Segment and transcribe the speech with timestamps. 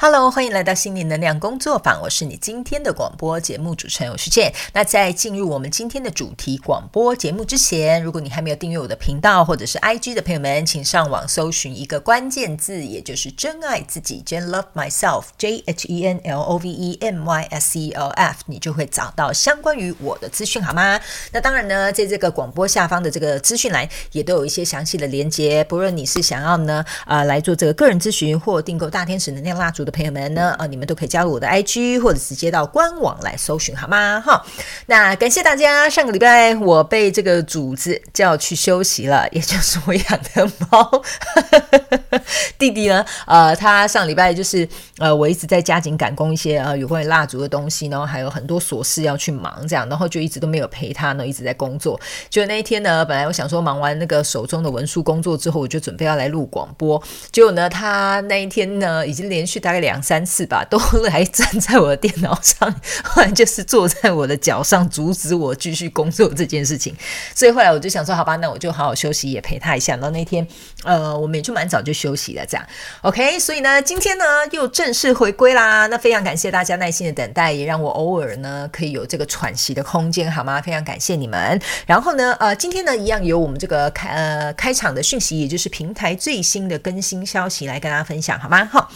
[0.00, 4.54] Hello，欢迎来到心灵能量工作坊，我是你今天的广播节目主持人，我是健。
[4.72, 17.90] 那在进入我们今天的主题广播节目之前，如果你还没有订阅我的频道或者是 IG 的朋友们，请上网搜寻一个关键字，也就是“真爱自己，Jen Love Myself，J H E N L O V E M Y S E
[17.90, 21.00] L F，你就会找到相关于我的资讯，好吗？
[21.32, 34.22] 那当然呢，在这个广播下方的这个资讯栏也都有一些详细的连接，不论你是想要呢，啊、来做这个个人咨询或订购大天使能量蜡烛的朋友们呢，啊，你们都可以加入我的 IG 或者直接到官网来搜寻，好吗？
[34.24, 34.44] 哈，
[34.86, 35.88] 那感谢大家。
[35.88, 41.02] 上个礼拜我被这个组织叫去休息了， 也就是我养的猫
[42.58, 51.98] 弟弟呢，呃，他上礼拜就是呃，我一直在加紧赶工一些呃有关于蜡烛的东西，然后还有很多琐事要去忙，这样，然后就一直都没有陪他呢，一直在工作。
[52.28, 60.18] 就那一天呢，本来我想说忙完那个手中的文书工作之后，我就准备要来录广播，结果呢，他那一天呢，已经连续大概两三。
[60.28, 62.70] 次吧，都来站在我的电脑上，
[63.02, 66.94] 后来就是坐在我的脚上，阻止我继续工作这件事情。
[67.34, 69.94] 所以后来我就想说，好吧，那我就好好休息，也陪他一下。
[69.94, 70.46] 然后那天，
[70.84, 72.66] 呃，我们也就蛮早就休息了，这样。
[73.00, 75.86] OK，所以呢，今天呢又正式回归啦。
[75.86, 80.60] 那非常感谢大家耐心的等待，也让我偶尔呢可以有这个喘息的空间，好吗？
[80.60, 81.58] 非常感谢你们。
[81.86, 88.68] 然后呢，呃，今天呢一样有我们这个开呃开场的讯息，也就是平台最新的更新消息来跟大家分享，好吗？
[88.70, 88.90] 好。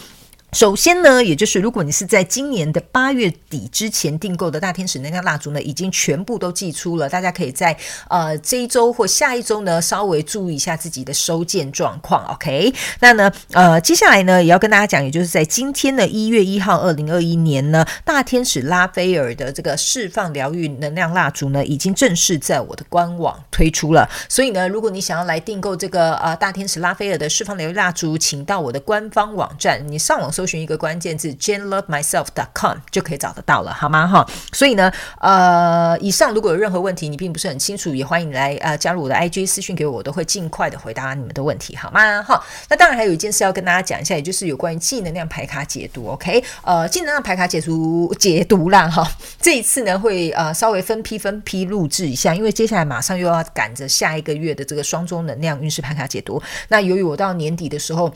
[0.53, 7.09] 首先呢，也就是如果你是在今年的八月底之前订购的大天使能量蜡烛呢，已经全部都寄出了。
[7.09, 7.75] 大家可以在
[8.07, 12.23] 呃这一周或下一周呢，稍微注意一下自己的收件状况。
[12.27, 24.07] OK，那呢呃接下来呢也要跟大家讲，也就是在今天的一月一号，二零二一年呢，大天使拉斐尔的这个释放疗愈能量蜡烛呢，已经正式在我的官网推出了。
[24.29, 30.42] 所以呢，如果你想要来订购这个呃大天使拉斐尔的释放疗愈蜡烛，请到我的官方网站，你上网搜。
[30.43, 34.05] 搜寻一个关键字 jhenlovemyself.com 就可以找得到了，好吗？
[34.05, 34.91] 哈，所以呢，
[35.21, 42.21] 呃，以上如果有任何问题，你并不是很清楚，也欢迎来呃加入我的 IG 私讯给我，我都会尽快的回答你们的问题，好吗？
[42.21, 46.43] 哈，那当然还有一件事要跟大家讲一下，也就是有关于技能量牌卡解读，OK？
[46.63, 58.13] 呃，技能量牌卡解读解读啦，哈，这一次呢会呃稍微分批分批录制一下，因为接下来马上又要赶着下一个月的这个双周能量运势牌卡解读，那由于我到年底的时候。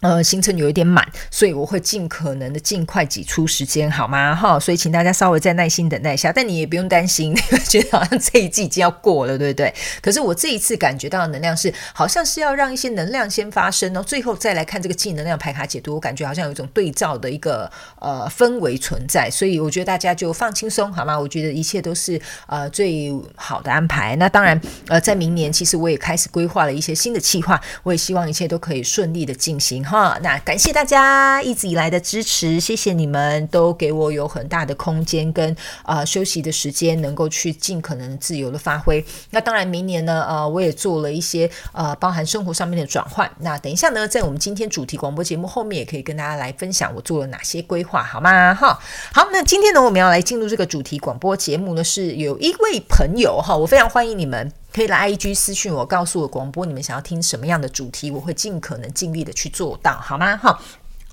[0.00, 4.34] 呃，行程有一点满，所以我会尽可能的尽快挤出时间，好吗？
[4.34, 6.32] 哈，所以请大家稍微再耐心等待一下。
[6.32, 9.74] 但你也不用担心， 你会觉得好像这一季已经要过了，对不对？
[10.00, 15.94] 可是我这一次感觉到的能量是，好像是要让一些能量先发生，然后最后再来看这个技能量牌卡解读。
[15.94, 21.18] 我感觉好像有一种对照的一个呃氛围存在，所以我觉得大家就放轻松，好吗？
[21.18, 24.16] 我觉得一切都是呃最好的安排。
[24.16, 24.58] 那当然，
[24.88, 29.84] 呃，在明年其实我也开始规划了一些新的计划，我也希望一切都可以顺利的进行。
[29.90, 39.04] 哈，那感谢大家一直以来的支持，谢谢你们都给我有很大的空间跟呃休息的时间，能够去尽可能自由的发挥。
[39.30, 43.28] 那当然，明年呢，呃，我也做了一些呃包含生活上面的转换。
[43.40, 48.54] 那等一下呢，在我们今天主题广播节目后面，也可以跟大家来分享我做了哪些规划，好吗？
[48.54, 48.78] 哈，
[49.12, 54.52] 好，那今天呢，我们要来进入这个主题广播节目呢，是有一位朋友哈，我非常欢迎你们。
[54.72, 60.36] 可以来 IG 私讯我，告诉我广播你们想要听什么样的主题，我会尽可能尽力的去做到，好吗？
[60.36, 60.58] 哈，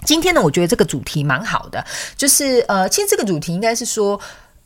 [0.06, 1.84] 今天呢，我觉得这个主题蛮好的，
[2.16, 4.20] 就是呃，其实这个主题应该是说，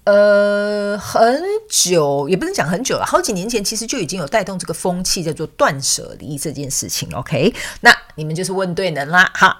[0.04, 7.10] 呃，很久也不能讲很久了，好几年前其实就已经有带动这个风气，叫做断舍离这件事情。
[7.14, 9.56] OK，那你们就是问对人啦，哈。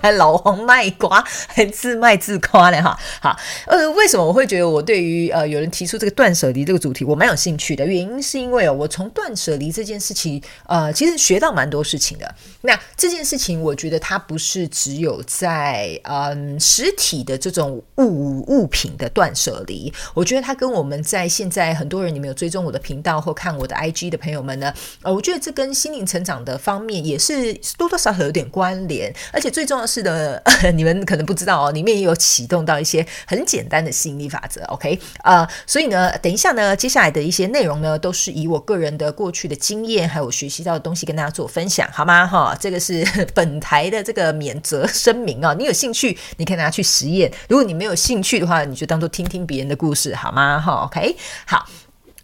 [0.00, 2.98] 还 老王卖瓜，还自卖自夸呢哈。
[3.20, 3.36] 好，
[3.66, 7.84] 呃，为什么我会觉得我对于呃有人提出这个断舍离这个主题，我蛮有兴趣的？
[7.84, 12.34] 原因是因为哦，我从断舍离这件事情，呃，其实学到蛮多事情的。
[12.62, 24.72] 那这件事情，我觉得它不是只有在嗯实体的这种物物品的断舍离，我觉得它跟我们在现在很多人你们有追踪我的频道或看我的 IG 的朋友们呢，
[25.02, 30.42] 呃，我觉得这跟心灵成长的方面也是多多少少有点关联，而且最重要是的，
[30.74, 34.62] 你们可能不知道哦，里面也有启动到一些很简单的吸引力法则。
[34.64, 42.26] OK，呃，所以呢，等一下呢，接下来的一些内容呢，都是以我个人的过去的经验，还有学习到的东西跟大家做分享，好吗？
[42.26, 45.54] 哈，这个是 本台的这个免责声明啊。
[45.58, 50.60] 你有兴趣，你可以拿去实验；如果你没有兴趣的话，你就当做听听别人的故事，好吗？
[50.60, 51.66] 哈，OK，好。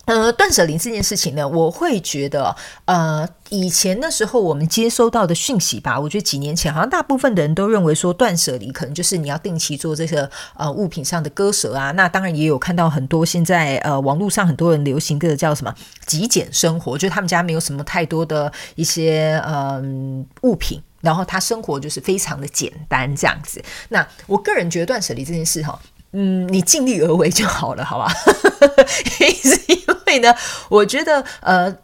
[0.09, 2.57] 呃，断舍离这件事情呢，我会觉得，
[2.87, 11.91] 呃，以前的时候我们接收到的讯息吧，我觉得几年前好像大部分的人都认为说断舍离可能就是你要定期做这个呃物品上的割舍啊。
[11.91, 15.75] 那当然也有看到很多现在呃网络上很多人流行的叫什么
[16.07, 20.83] 极简生活，就他们家没有什么太多的一些嗯、呃、物品。
[21.01, 23.63] 然后他生活就是非常的简单这样子。
[23.91, 25.79] 那我个人觉得断舍离这件事哈，
[26.11, 28.13] 嗯，你尽力而为就好了，好吧？
[29.21, 29.61] 也是
[30.09, 30.35] 所以呢，
[30.71, 31.77] 我觉得呃。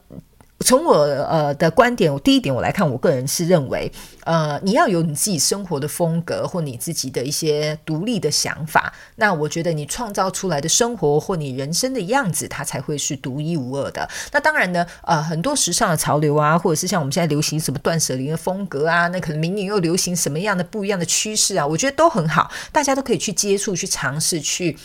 [0.60, 3.90] 从我呃的观点，我第一点我来看，我个人是认为，
[4.24, 14.08] 呃，你要有你自己生活的风格或你自己的一些独立的想法，那我觉得你创造出来的生活或你人生的样子，它才会是独一无二的。
[14.32, 24.78] 那当然呢，呃，很多时尚的潮流啊，或者是像我们现在流行什么断舍离的风格啊，那可能明年又流行什么样的不一样的趋势啊，我觉得都很好，大家都可以去接触、去尝试、去。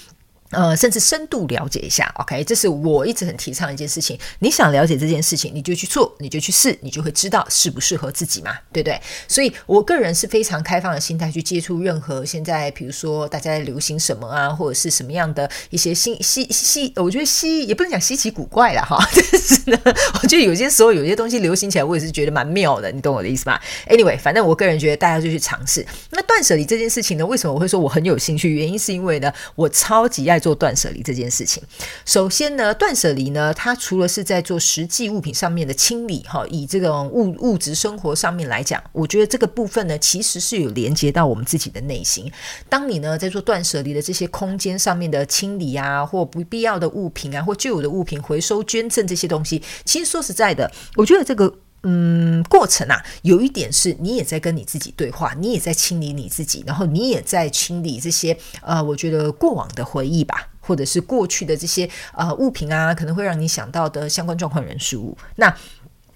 [0.51, 4.17] 呃，甚至深度了解一下，OK，这是我一直很提倡的一件事情。
[4.39, 8.99] 你想了解这件事情，你就去做，你就去试，你就会知道适不适合自己嘛，对不对？
[9.27, 18.97] 所以我个人是非常开放的心态去接触任何现在，比如说大家在流行什么啊，或者是什么样的一些新稀稀，我觉得稀也不能讲稀奇古怪了哈。
[19.13, 19.79] 但是呢，
[20.23, 25.85] 我觉得有些时候有些东西流行起来，我也是觉得蛮妙的，你懂我的意思吗？Anyway，反正我个人觉得大家就去尝试。
[26.09, 28.49] 那断舍离这件事情呢，为什么我会说我很有兴趣？
[28.55, 30.38] 原因是因为呢，我超级爱。
[30.39, 31.61] 做断舍离这件事情，
[32.05, 42.31] 首先呢，断舍离呢，它除了是在做实际物品上面的清理，哈，以这种物物质生活上面来讲，我觉得这个部分呢，其实是有连接到我们自己的内心。
[42.69, 51.53] 当你呢在做断舍离的这些空间上面的清理啊，或不必要的物品啊，或旧有的物品回收捐赠这些东西，其实说实在的，我觉得这个。
[51.83, 65.17] 嗯，过程啊，有一点是你也在跟你自己对话，你也在清理你自己，然后你也在清理这些呃，我觉得过往的回忆吧，或者是过去的这些呃物品啊，可能会让你想到的相关状况、人事物。
[65.35, 65.55] 那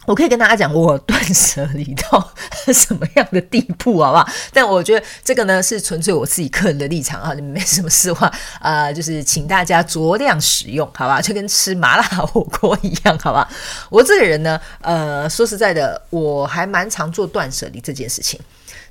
[0.06, 2.32] 我可以跟大家讲，我断舍离到
[2.74, 4.28] 什么样的地步，好不好？
[4.52, 11.22] 但我觉得这个呢，是纯粹我自己个人的立场啊，你们没什么事话啊、 就是请大家酌量使用，好吧？
[11.22, 13.48] 就跟吃麻辣火锅一样，好吧？
[13.90, 18.40] 我这个人呢，呃，说实在的，我还蛮常做断舍离这件事情。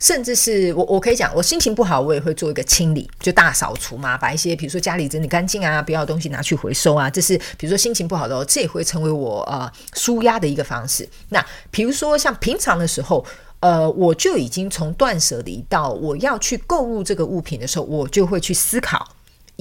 [0.03, 7.09] 甚至是我，我可以讲，我心情不好，我也会做一个清理，就大扫除嘛，把一些比如说家里整理干净啊，不要的东西拿去回收啊。
[7.09, 11.09] 这是比如说心情不好的时候，这也会成为我呃舒压的一个方式。
[11.29, 13.25] 那比如说像平常的时候，
[13.61, 19.07] 呃，我就已经从断舍离到我要去购物这个物品的时候，我就会去思考。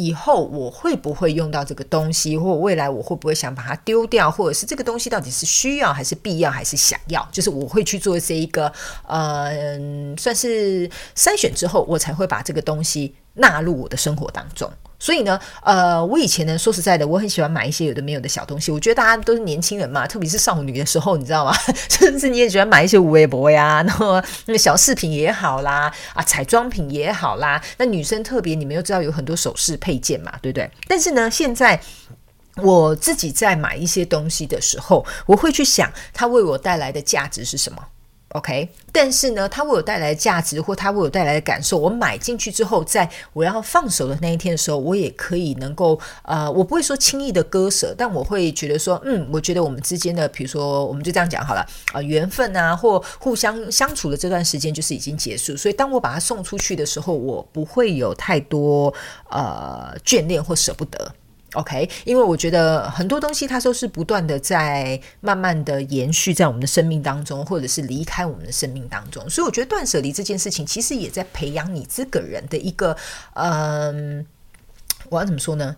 [0.03, 7.27] 以后我会不会用到这个东西，或未来我会不会想把它丢掉，或者是这个东西到底是需要还是必要还是想要？
[7.31, 8.71] 就是我会去做这一个
[9.07, 9.77] 呃，
[10.18, 14.72] 算是筛选之后，我才会把这个东西纳入我的生活当中。
[15.00, 18.72] 所以呢，呃，我以前呢，说实在的，我很喜欢买一些有的没有的小东西。
[18.72, 21.51] 我觉得大家都是年轻人嘛，特别是少女的时候，你知道吗？
[21.89, 27.60] 甚至你也喜欢买一些无微博呀，然后那个小饰品也好啦，啊，彩妆品也好啦。
[27.78, 30.69] 那女生特别，你们又知道有很多首饰配件嘛，对不对？
[30.88, 31.81] 但是呢，现在
[32.57, 37.84] 我自己在买一些东西的时候，我会去想它为我带来的价值是什么。
[38.33, 58.94] OK，但是呢，它为我带来的价值，或它为我带来的感受，我买进去之后，在我要放手的那一天的时候，我也可以能够，呃，我不会说轻易的割舍，但我会觉得说，嗯，我觉得我们之间的，比如说，我们就这样讲好了，啊、呃，缘分啊，或互相相处的这段时间就是已经结束，所以当我把它送出去的时候，我不会有太多
[59.30, 61.13] 呃眷恋或舍不得。
[61.53, 72.95] OK，因为我觉得很多东西它都是不断的在慢慢的延续在我们的生命当中，或者是离开我们的生命当中，所以我觉得断舍离这件事情其实也在培养你这个人的一个，
[73.33, 74.25] 嗯，
[75.10, 75.75] 我要怎么说呢？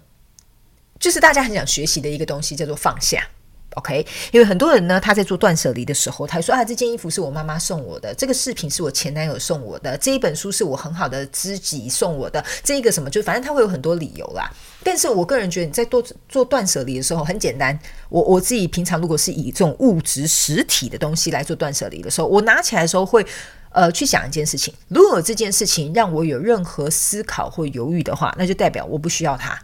[1.00, 3.28] 就是大家很想学习的一个东西，叫做放下。
[3.76, 14.52] OK，因为很多人呢，他在做断舍离的时候，他说啊，这件衣服是我妈妈送我的，这个饰品是我前男友送我的，这一本书是我很好的知己送我的，这一个什么，就反正他会有很多理由啦。
[14.84, 17.78] 但是我个人觉得，你在做做断舍离的时候，很简单。
[18.10, 23.26] 我我自己平常如果是以这种物质实体的东西来做断舍离的时候，我拿起来的时候会
[23.72, 29.60] 呃去想一件事情，如果这件事情让我有任何思考或犹豫的话，那就代表我不需要它。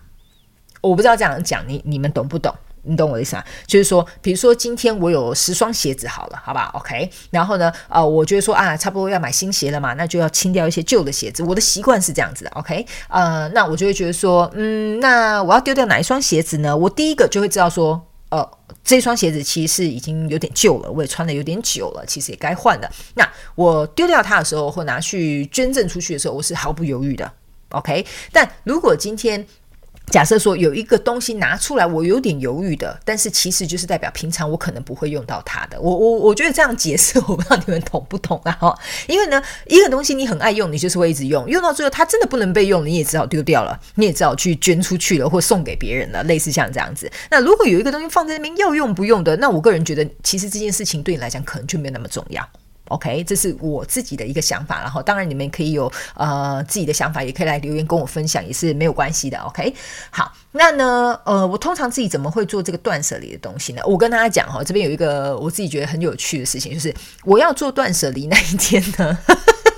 [0.82, 2.56] 我不知道这样讲你你们懂不懂？
[2.90, 3.46] 你懂我意思啊？
[3.68, 7.10] 就是说，比如说今天我有十双鞋子，好了，好吧，OK。
[7.30, 11.44] 然后呢，呃，我觉得说啊，差不多要买新鞋了嘛，那就要清掉一些旧的鞋子。
[11.44, 12.86] 我的习惯是这样子，OK。
[13.08, 16.76] 呃，那我就会觉得说，嗯，那我要丢掉哪一双鞋子呢？
[16.76, 18.50] 我第一个就会知道说，呃，
[18.84, 22.90] 这双鞋子其实是已经有点旧了，我也穿的有点久了，其实也该换了。
[23.16, 27.32] 那我丢掉它的时候，或拿去捐赠出去的时候，我是毫不犹豫的
[27.70, 28.06] ，OK。
[28.32, 29.46] 但如果今天
[30.10, 35.80] 假设说有一个东西拿出来，我有点犹豫的，但是其实就是代表平常我可能不会用到它的。
[35.80, 38.52] 我我我觉得这样解释，我不知道你们懂不懂啊？
[38.60, 47.12] 哈， 因为呢，一个东西你很爱用，你就是会一直用，用到最后它真的不能被用，你也只好丢掉了，你也只好去捐出去了，或送给别人了，类似像这样子。
[47.30, 52.48] 那如果有一个东西放在那边要用不用的，那我个人觉得，其实这件事情对你来讲可能就没有那么重要。
[52.90, 54.82] OK，这是我自己的一个想法。
[54.82, 59.38] 然后，当然你们可以有呃自己的想法，也可以来留言跟我分享，也是没有关系的。
[59.40, 59.74] OK，
[60.10, 63.82] 好，那呢，呃，我通常自己怎么会做这个断舍离的东西呢？
[63.86, 66.94] 我跟大家讲哈，这边有一个我自己觉得很有趣的事情，就是
[67.24, 69.18] 我要做断舍离那一天呢，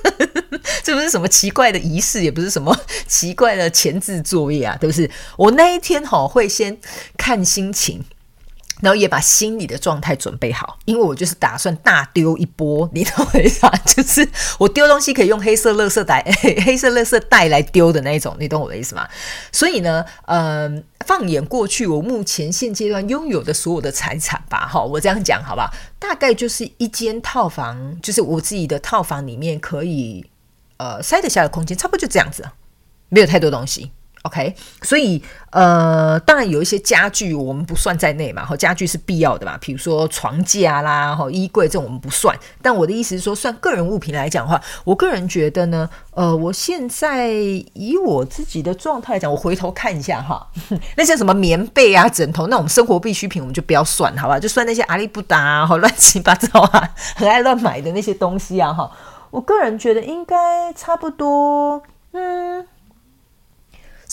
[0.83, 2.75] 这不是什么奇怪的仪式，也不是什么
[3.07, 5.09] 奇怪的前置作业啊，对不对？
[5.37, 6.77] 我那一天哈会先
[7.17, 8.03] 看心情。
[8.81, 13.71] 然后也把心理的状态准备好，因为我就是打算大丢一波，你懂我意思吧？
[13.85, 14.27] 就是
[14.59, 16.21] 我丢东西可以用黑色垃圾袋、
[16.65, 19.07] 黑色垃圾袋来丢的那一种，你懂我的意思吗？
[19.51, 25.71] 所以呢，嗯、放眼过去，我目前现阶段拥有的所有的财产吧，哈，我这样讲好不好？
[25.99, 30.25] 大概就是一间套房，就是我自己的套房里面可以
[30.77, 32.43] 呃塞得下的空间，差不多就这样子，
[33.09, 33.91] 没有太多东西。
[34.23, 42.37] OK，所以呃，当然有一些家具我们不算在内嘛，哈，家具是必要的嘛，比如说床架啦，哈，衣柜这种我们不算。
[42.61, 47.29] 但我的意思是说，算个人物品来讲的话，我个人觉得呢，呃，我现在
[47.73, 50.47] 以我自己的状态来讲，我回头看一下哈，
[50.95, 54.39] 那些什么棉被啊、枕头那种生活必需品，我们就不要算，好吧？
[54.39, 58.91] 就算那些阿里不达啊，哈，乱七八糟啊， 很爱乱买的那些东西啊，哈，
[59.31, 62.67] 我个人觉得应该差不多，嗯。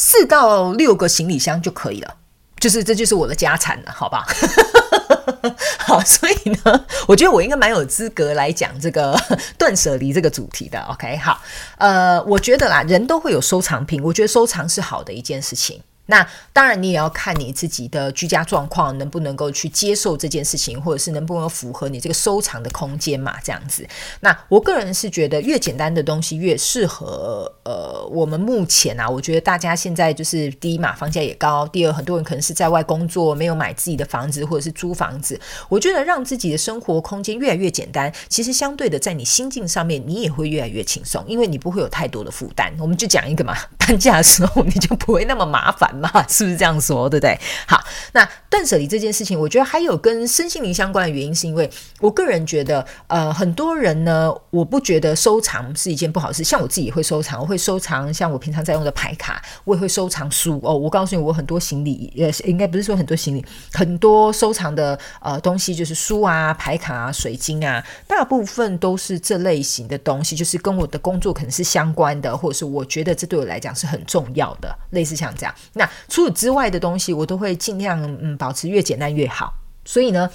[0.00, 2.14] 四到六个行李箱就可以了，
[2.60, 4.24] 就是这就是我的家产了，好吧？
[5.76, 9.20] 好，所以呢，我觉得我应该蛮有资格来讲这个
[9.58, 10.80] 断舍离这个主题的。
[10.82, 11.42] OK，好，
[11.78, 15.82] 呃，我觉得啦，人都会有收藏品，我觉得收藏是好的一件事情。
[16.10, 23.36] 那当然，你也要看你自己的居家状况能不能够去接受这件事情，或者是能不能符合你这个收藏的空间嘛？
[23.44, 23.86] 这样子。
[24.20, 27.52] 那我个人是觉得，越简单的东西越适合。
[27.64, 35.38] 呃，我们目前啊，我觉得大家现在就是第一嘛，房价也高；第二，很多人可能是在外工作，没有买自己的房子或者是租房子。
[35.68, 42.72] 我觉得让自己的生活空间越来越简单，其实相对的，在你心境上面，你也会越来越轻松，因为你不会有太多的负担。
[42.80, 45.94] 我们就讲一个嘛， 搬家的时候你就不会那么麻烦。
[46.28, 47.38] 是不是这样说，对不对？
[47.66, 51.68] 好，那断舍离这件事情，我觉得还有跟身心灵相关的原因，是因为
[52.00, 56.44] 我个人觉得，呃，很多人呢，我不觉得收藏是一件不好事。
[56.44, 60.76] 像我自己也会收藏，我会收藏像我平常在用的牌卡，我也会收藏书哦。
[60.76, 75.54] 我告诉你，我很多行李，呃，应该不是说很多行李，很多收藏的呃东西，就是书啊、牌卡啊、水晶啊，大部分都是这类型的东西，就是跟我的工作可能是相关的，或者是我觉得这对我来讲是很重要的，类似像这样。
[75.72, 79.52] 那除此之外的东西，我都会尽量嗯保持越简单越好。
[79.84, 80.28] 所以呢，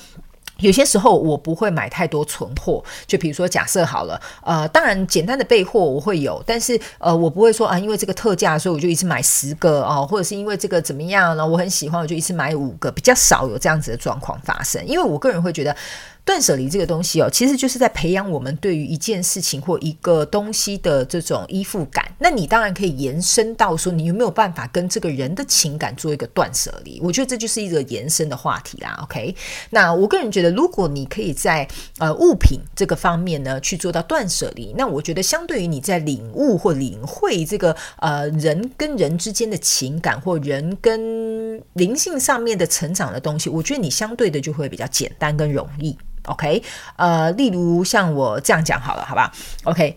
[0.57, 2.83] 有些时候我不会买太多存货。
[3.05, 11.45] 就比如说，假设好了，呃，当然简单的备货我会有，但是呃，我不会说啊，因为这个特价，所以我就一次买十个哦，或者是因为这个怎么样呢？
[11.45, 14.83] 我很喜欢，我就一次买五个，比较少有这样子的状况发生。
[14.85, 15.75] 因为我个人会觉得。
[16.25, 22.09] 断舍离这个东西哦，其实就是在培养我们对于一件事情或一个东西的这种依附感。
[22.17, 26.97] 那你当然可以延伸到说，你有没有办法跟这个人的情感做一个断舍离？
[27.01, 28.97] 我觉得这就是一个延伸的话题啦。
[29.03, 29.35] OK，
[29.69, 45.97] 那我个人觉得，如果你可以在呃物品这个方面呢去做到断舍离，那我觉得相对于你在领悟或领会这个呃人跟人之间的情感或人跟灵性上面的成长的东西，我觉得你相对的就会比较简单跟容易。
[46.25, 46.63] OK，
[46.95, 49.31] 呃，例如像我这样讲好了，好吧
[49.63, 49.95] ？OK，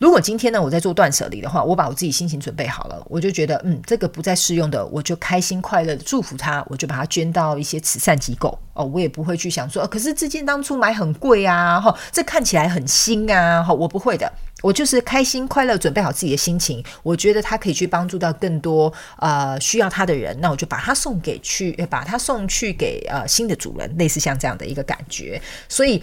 [0.00, 14.30] 如果今天呢，我在做断舍离的话，我把我自己心情准备好了，我就觉得，嗯，这个不再适用的，我就开心快乐的祝福他，我就把它捐到一些慈善机构哦，我也不会去想说，可是这件当初买很贵啊，哈，这看起来很新啊，哈，我不会的。
[14.62, 16.82] 我就是开心快乐，准备好自己的心情。
[17.02, 25.42] 我觉得他可以去帮助到更多呃需要他的人，那我就把他送给去，把他送去给呃新的主人，类似像这样的一个感觉。
[25.68, 26.02] 所以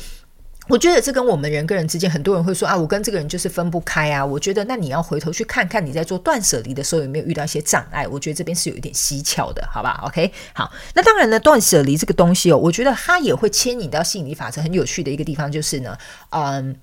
[0.67, 4.23] 我觉得这跟我们人跟人之间，很多人会说啊，我跟这个人就是分不开啊。
[4.23, 8.07] 我觉得那你要回头去看看你在做断舍离的时候有没有遇到一些障碍。
[8.07, 10.71] 我觉得这边是有一点蹊跷的，好吧？OK，好。
[10.93, 14.61] 那当然呢，断舍离这个东西哦，我觉得它也会牵引到吸引力法则。
[14.61, 15.97] 很有趣的一个地方就是呢，
[16.31, 16.75] 嗯。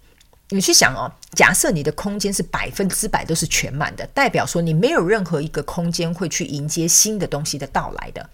[0.51, 8.25] 你去想哦，假设你的空间是百分之百都是全满的，代表说你没有任何一个空间会去迎接新的东西的到来的。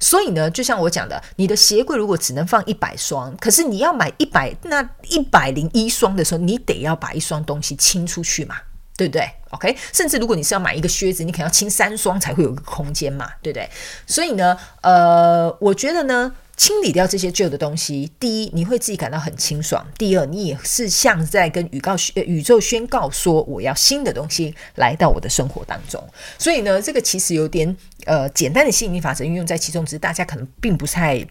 [0.00, 8.56] 所以呢，就像我讲的，你的鞋柜如果只能放一百双，可是你要买一百那一百零一双的时候，你得要把一双东西清出去嘛，
[8.96, 13.70] 对不对？OK，甚至如果你是要买一个靴子，你可能要清三双才会有一个空间嘛，对不对？
[14.08, 16.34] 所以呢，呃，我觉得呢。
[16.60, 25.98] 清理掉这些旧的东西，第一，你会自己感到很清爽；第二，你也是像在跟宇告宇宙宣告说，我要新的东西来到我的生活当中。
[26.38, 27.74] 所以呢，这个其实有点
[28.04, 31.26] 呃简单的吸引力法则运用在其中，只是大家可能并不太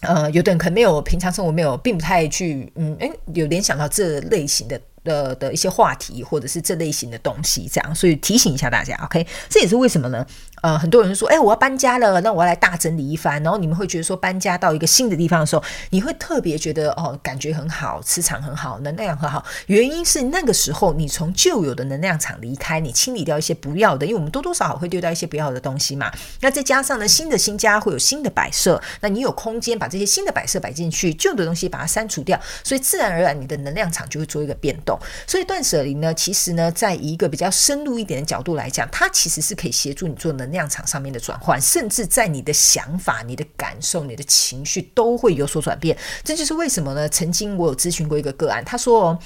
[0.00, 4.78] 呃，有的人可能没有平常生活没有，并不太去，嗯，诶，有联想到这类型的。
[5.04, 10.26] 的的一些话题，或者是这类型的东西，这样，所以提醒一下大家，OK，这也是为什么呢？
[10.62, 13.42] 呃，很多人说，哎，我要搬家了，那我要来大整理一番。
[13.42, 19.44] 然后你们会觉得说，搬家到一个新的地方的时候，你会特别觉得哦，感觉很好，磁场很好，能量很好。
[19.66, 26.10] 原因是那个时候你从旧有的能量场离开，你清理掉一些不要的，因为我们多多少少会丢掉一些不要的东西嘛。
[26.40, 34.98] 那再加上呢，新的新家会有新的摆设，那你有空间把这些新的摆设摆进去，旧的东西把它删除掉，所以自然而然你的能量场就会做一个变动。
[35.26, 45.96] 所以断舍离呢，其实呢，在一个比较深入一点的角度来讲，它其实是可以协助你做能量场上面的转换，甚至在你的想法、你的感受、你的情绪都会有所转变。
[46.24, 47.08] 这就是为什么呢？
[47.08, 49.18] 曾经我有咨询过一个个案，他说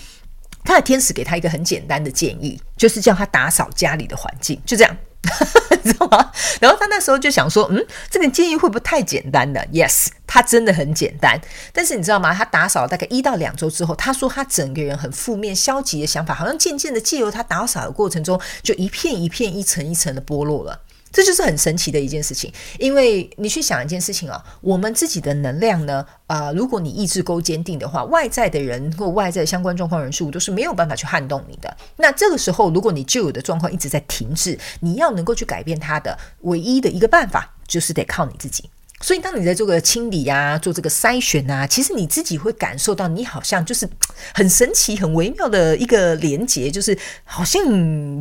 [0.65, 4.97] 他的天使给他一个很简单的建议，就是叫他打扫家里的环境，就这样。
[5.85, 6.33] 你知道吗？
[6.61, 11.41] 然后他那时候就想说，嗯，这个建议会不会太简单了？Yes，他真的很简单。
[11.73, 12.35] 但是你知道吗？
[12.35, 20.81] 他打扫了大概一到两周之后，他说他整个人很负面、消极的想法，好像渐渐的借由他打扫的过程中，就一片一片、一层一层的剥落了。
[21.13, 31.77] 这就是很神奇的一件事情，因为你去想一件事情啊，我们自己的能量呢，啊、呃，如果你意志够坚定的话，外在的人或外在的相关状况人数都是没有办法去撼动你的。
[31.97, 38.71] 那这个时候，如果你旧有的状况一直在停滞，你要能够去改变它的唯一的一个办法，就是得靠你自己。
[39.03, 43.87] 所以，当你在做个清理啊，做这个筛选啊，其实你自己会感受到，你好像就是
[44.33, 47.61] 很神奇、很微妙的一个连接，就是好像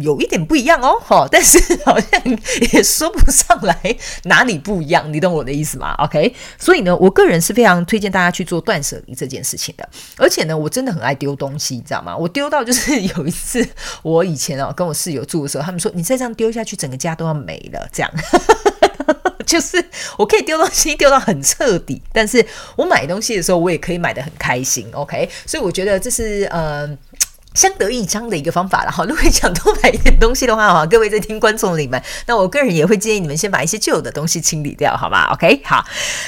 [0.01, 2.21] 有一点不一样哦，哈，但是好像
[2.73, 12.17] 也说不上来哪里不一样，你懂我的意思吗？OK， 所以呢，我个人是非常推荐大家去做断舍离这件事情的，而且呢，我真的很爱丢东西，你知道吗？
[12.17, 13.63] 我丢到就是有一次，
[14.01, 18.11] 我以前哦跟我室友住的时候，他们说你再这样丢下去，整个家都要没了，这样。
[19.51, 19.83] 就是
[20.17, 22.45] 我可以丢东西丢到很彻底，但是
[22.77, 25.29] 我买东西的时候，我也可以买得很开心，OK？
[25.45, 26.89] 所以我觉得这是呃
[27.53, 29.03] 相得益彰的一个方法了哈。
[29.03, 35.61] 如果想多买一点东西的话哈，各位在听观众里面，那我个人也会建议你们先把一些旧的东西清理掉，好吧？OK？
[35.65, 35.85] 好，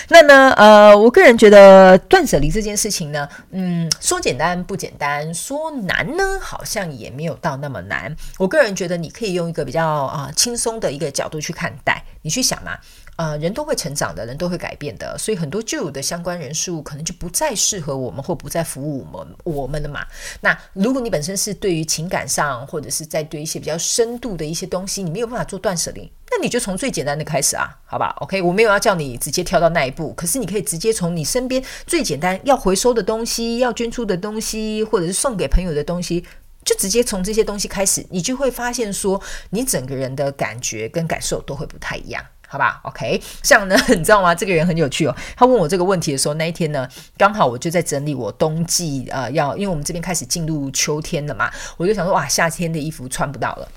[0.10, 8.14] 那呢呃，我个人觉得断舍离这件事情呢，嗯，说简单不简单，说难呢好像也没有到那么难。
[8.38, 12.78] 我个人觉得你可以用一个比较啊、轻松的一个角度去看待，你去想嘛。
[13.16, 20.04] 呃，人都会成长的，人都会改变的，所以很多旧有的相关人事物可能就不再适合我们，或不再服务我们我们的嘛。
[20.42, 36.26] 那如果你本身是对于情感上，或者是在对一些比较深度的一些东西，你没有办法做断舍离，那你就从最简单的开始啊，好吧？OK，我没有要叫你直接跳到那一步，可是你可以直接从你身边最简单要回收的东西、要捐出的东西，或者是送给朋友的东西，
[36.66, 39.22] 就直接从这些东西开始，你就会发现说，
[39.52, 42.24] 你整个人的感觉跟感受都会不太一样。
[42.54, 44.36] 好吧，OK，像呢， 你知道吗？
[44.36, 45.16] 这个人很有趣哦。
[45.36, 46.88] 他问我这个问题的时候，那一天呢，
[47.18, 53.68] 刚好我就在整理我冬季呃要，因为我们这边开始进入秋天了嘛，我就想说哇，夏天的衣服穿不到了，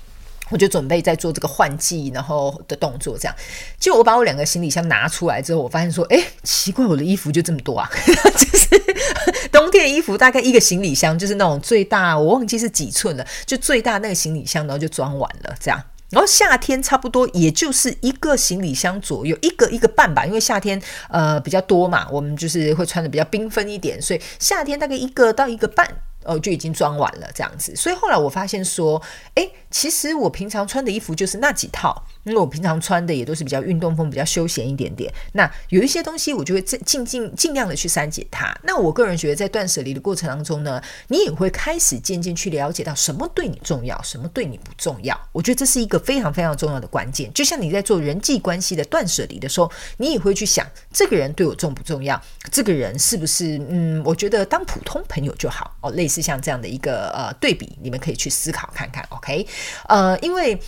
[0.51, 3.35] 我就准备在做这个换季然后的动作，这样。
[3.79, 7.89] 就我把我两个行李箱拿出来之后，我发现说，哎，奇怪，我的衣服就这么多啊，
[8.37, 8.69] 就是
[9.51, 15.81] 冬天的衣服大概一个行李箱，就是那种最大，我忘记是几寸了，就最大那个行李箱，然后就装完了这样。
[16.09, 25.87] 然后夏天差不多也就是一个行李箱左右，一个一个半吧，因为夏天呃比较多嘛，我们就是会穿的比较缤纷一点，所以夏天大概一个到一个半。
[26.23, 29.01] 哦，就已经装完了这样子，所以后来我发现说，
[29.35, 35.11] 诶，其实我平常穿的衣服就是那几套，因为我平常穿的也都是比较运动风、比较休闲一点点。
[35.31, 38.55] 那有一些东西，我就会尽尽尽尽量的去删减它。
[38.63, 45.19] 那我个人觉得，在断舍离的过程当中呢，你也会开始渐渐去了解到什么对你重要，什么对你不重要。
[45.31, 47.33] 我觉得这是一个非常非常重要的关键。
[47.33, 52.21] 就像你在做人际关系的断舍离的时候，你也会去想，这个人对我重不重要？
[52.51, 56.17] 这个人是不是嗯，我觉得当普通朋友就好哦，类似。
[56.27, 59.47] 像这样的一个呃对比，你们可以去思考看看，OK？
[59.87, 60.59] 呃，因为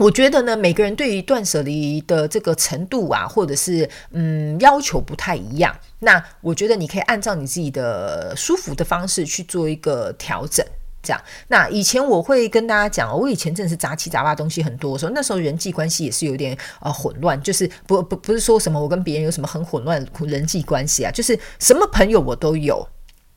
[0.00, 5.76] 我觉得呢，每个人对于断舍离的这个程度啊，或者是嗯要求不太一样。
[5.98, 10.64] 那我觉得你可以按照你自己的舒服的方式去做一个调整，
[11.02, 11.20] 这样。
[11.48, 22.88] 那以前我会跟大家讲，我以前真的是杂七杂八东西很多的时候，那时候人际关系也是有点呃混乱，就是不不不是说什么我跟别人有什么很混乱人际关系啊，就是什么朋友我都有。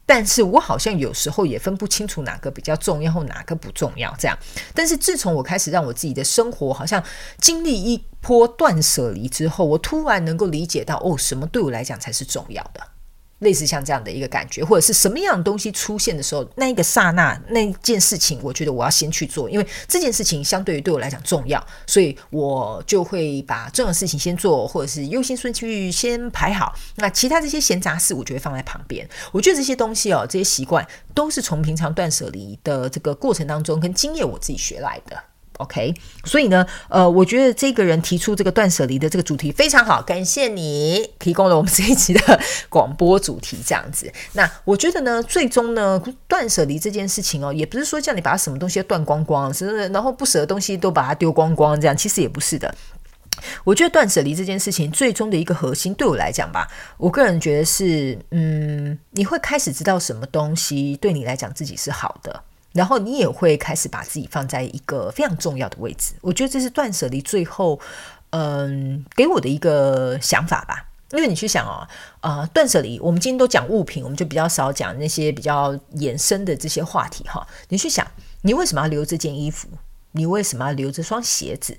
[0.06, 4.38] 但是我好像有时候也分不清楚哪个比较重要或哪个不重要，这样。
[4.74, 7.04] 但是自从我开始让我自己的生活好像
[7.40, 12.82] 经历一波断舍离之后，我突然能够理解到，哦，什么对我来讲才是重要的。
[13.44, 26.74] 类似像这样的一个感觉，或者是什么样的东西出现的时候，那一个刹那那件事情，我觉得我要先去做，因为这件事情相对于对我来讲重要，所以我就会把重要的事情先做，或者是优先顺序先排好。
[26.96, 29.08] 那其他这些闲杂事，我就会放在旁边。
[29.32, 35.18] 我觉得这些东西哦，这些习惯都是从平常断舍离的这个过程当中跟经验我自己学来的。
[35.60, 42.40] OK，所以呢，呃，我觉得这个人提出这个断舍离的这个主题非常好，感谢你提供了我们这一集的
[42.70, 44.12] 广播主题，这样子。
[44.34, 49.88] 那我觉得呢，最终呢，断舍离这件事情哦，也不是说叫你把什么东西断光光，是？
[49.90, 52.74] 然后不舍的东西都把它丢光光，这样其实也不是的。
[53.64, 62.44] 我觉得断舍离这件事情最终的一个核心，对我来讲吧，我个人觉得是，嗯，你会开始知道什么东西对你来讲自己是好的。
[62.74, 67.80] 然后你也会开始把自己放在一个非常重要的位置，我觉得这是断舍离最后，
[68.32, 70.90] 嗯，给我的一个想法吧。
[71.12, 71.88] 因为你去想哦，
[72.22, 77.46] 呃，断舍离，我们今天都讲物品，我们就比较少讲那些比较衍生的这些话题哈。
[77.70, 78.08] 你去想，
[78.42, 79.68] 你为什么要留这件衣服？
[80.14, 81.78] 你为什么要留这双鞋子？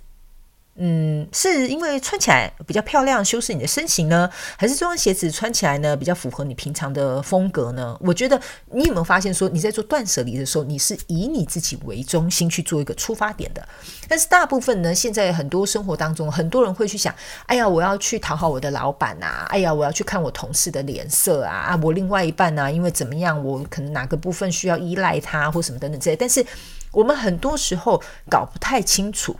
[0.77, 7.97] 嗯，是因为穿起来比较漂亮，修饰你的身形呢，还是这双鞋子穿起来呢比较符合你平常的风格呢？
[8.01, 8.41] 我觉得
[8.73, 13.65] 你有没有发现说，你在做断舍离的时候，你是以你自己为中心去做一个出发点的。
[14.09, 17.15] 但是大部分呢，现在很多生活当中，很多人会去想：
[17.47, 19.47] 哎呀，我要去讨好我的老板啊！
[19.51, 21.55] 哎呀，我要去看我同事的脸色啊！
[21.69, 26.17] 啊，我另外一半啊，因为怎么样，我可能哪个部分需要依赖他或什么等等之类。
[26.17, 26.45] 但是
[26.91, 29.37] 我们很多时候搞不太清楚。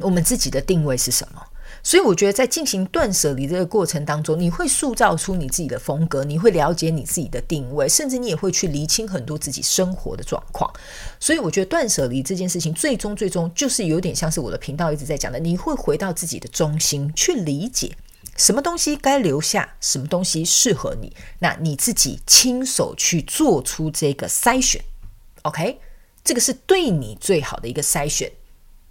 [0.00, 1.42] 我们自己的定位是什么？
[1.82, 10.70] 所以我觉得在进行断舍离这个过程当中，你会塑造出你自己的风格，你会了解你自己的定位，甚至你也会去厘清很多自己生活的状况。
[11.18, 17.96] 所以我觉得断舍离这件事情，最终最终就是有点像是我的频道一直在讲的，你会回到自己的中心去理解
[18.36, 24.82] 什么东西该留下，什么东西适合你，那你自己亲手去做出这个筛选。
[25.42, 25.80] OK，
[26.22, 28.30] 这个是对你最好的一个筛选。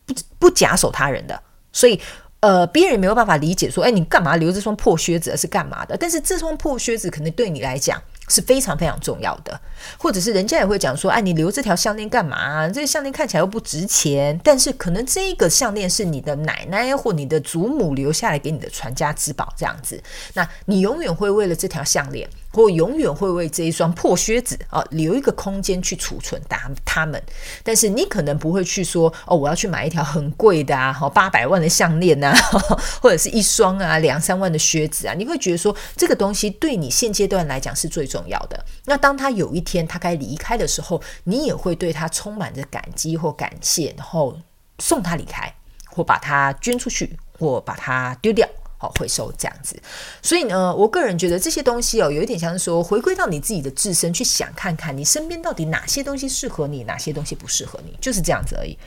[0.10, 1.40] 不不假手他人的，
[1.72, 2.00] 所以
[2.40, 5.96] 呃，别人也没有办法理解说，哎，你干嘛留这双破靴子是干嘛的？
[5.98, 9.60] 但是这双破靴子可能对你来讲是非常非常重要的，
[9.98, 12.68] 或者是人家也会讲说，哎，你留这条项链干嘛？
[12.70, 20.02] 这个项链看起来又不值钱，但是可能这个项链是你的奶奶或你的祖母留下来给你的传家之宝，这样子，
[20.34, 22.30] 那你永远会为了这条项链。
[22.52, 27.22] 或永远会为这一双破靴子啊留一个空间去储存它它们，
[27.64, 32.38] 但是你可能不会去说哦，我要去买一条很贵的啊，八百万的项链呐啊，
[33.02, 38.66] 或者是一双啊两三万的靴子啊，你会觉得说这个东西对你现阶段来讲是最重要的。
[38.86, 44.38] 那当他有一天他该离开的时候，你也会对他充满着感激或感谢，然后
[44.80, 45.54] 送他离开，
[45.92, 48.48] 或把它捐出去，或把它丢掉。
[48.82, 49.78] 好，回收这样子，
[50.22, 58.78] 所以呢，我个人觉得这些东西哦，有一点像是说，回归到你自己的自身去想，看看你身边到底哪些东西适合你，哪些东西不适合你，就是这样子而已。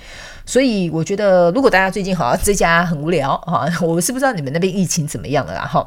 [0.47, 5.87] 所以我觉得，如果大家最近好像在家很无聊啊，我是不知道你们那边疫情怎么样了啦哈。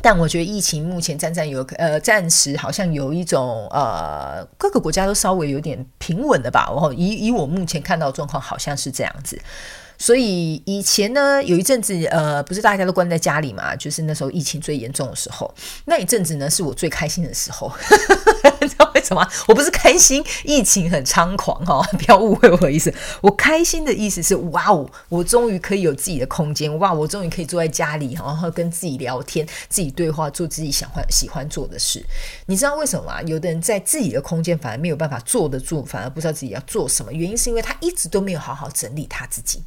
[0.00, 6.68] 但我觉得疫情目前暂暂有呃，暂时好像有一种呃，各个国家都稍微有点平稳的吧。
[6.70, 9.38] 然后以以我目前看到的状况，好像是这样子。
[9.98, 15.52] 所以以前呢，有一阵子，呃，不是大家都关在家里嘛，就是那时候疫情最严重的时候，
[15.86, 17.72] 那一阵子呢，是我最开心的时候。
[18.60, 19.26] 你知道为什么？
[19.46, 22.92] 我不是开心疫情很猖狂哈、不要误会我的意思。
[23.20, 32.04] 我开心的意思是，哇哦，我终于可以有自己的空间，哇，我终于可以坐在家里，然后跟自己聊天、自己对话，做自己想欢喜欢做的事。
[32.46, 33.22] 你知道为什么吗？
[33.22, 37.12] 有的人在自己的空间反而没有办法坐得住，反而不知道自己要做什么。
[37.12, 39.62] 原因是因为他一直都没有好好整理他自己。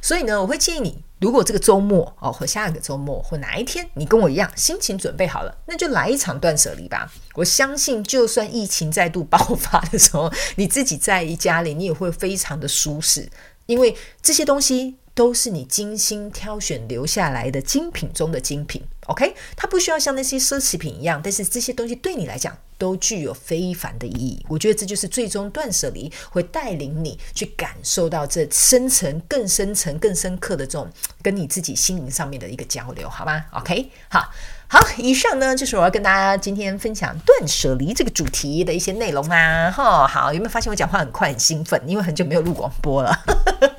[0.00, 7.12] 所以呢，我会建议你，如果这个周末哦，或下个周末，或哪一天，你跟我一样，心情准备好了，那就来一场断舍离吧。
[7.34, 13.28] 我相信，就算疫情再度爆发的时候，你自己在家里，你也会非常的舒适，
[13.66, 14.96] 因为这些东西。
[15.16, 19.32] 都是你精心挑选留下来的精品中的精品，OK？
[19.54, 24.44] 它不需要像那些奢侈品一样，但是这些东西对你来讲都具有非凡的意义。
[24.46, 30.86] 我觉得这就是最终断舍离会带领你去感受到这深层、更深层、更深刻的这种
[31.22, 33.90] 跟你自己心灵上面的一个交流，好吗？OK？
[34.10, 34.30] 好。
[34.66, 39.70] 好，以上呢就是我要跟大家今天分享断舍离这个主题的一些内容啊。
[39.70, 41.80] 哈，好，有没有发现我讲话很快很兴奋？
[41.86, 43.16] 因为很久没有录广播了。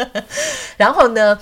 [0.78, 1.38] 然后呢，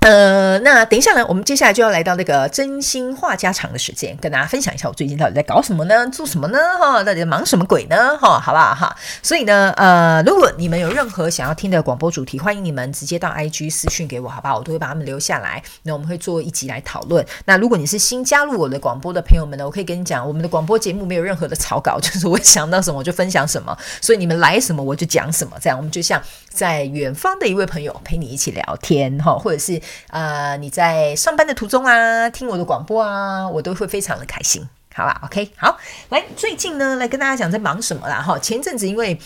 [0.00, 6.08] 呃，那等一下呢，我们接下来就要来到那个真心话家常的时间，跟大家分享一下我最近到底在搞什么呢？
[6.08, 6.58] 做什么呢？
[6.78, 8.16] 哈，到底在忙什么鬼呢？
[8.16, 8.74] 哈，好不好？
[8.74, 14.58] 哈，所以呢，呃，如果你们有任何想要听的广播主题，欢迎你们直接到 IG 私讯给我，好不好？
[14.58, 17.26] 我都会把他们留下来，那我们会做一集来讨论。
[17.44, 26.22] 那如果你是新加入我的广播的朋友们呢，我可以跟你讲，我们的广播节目没有任何的草稿，就是我想到什么我就分享什么，所以你们来什么我就讲什么，这样我们就像
[26.58, 30.72] 在远方的一位朋友陪你一起聊天，哈，或者是呃你。
[30.78, 34.62] 在上班的途中啊，听我的广播啊，我都会非常的开心，
[34.94, 35.76] 好吧？OK，好，
[36.10, 38.22] 来，最近呢，来跟大家讲在忙什么啦？
[38.22, 39.18] 哈，前阵子因为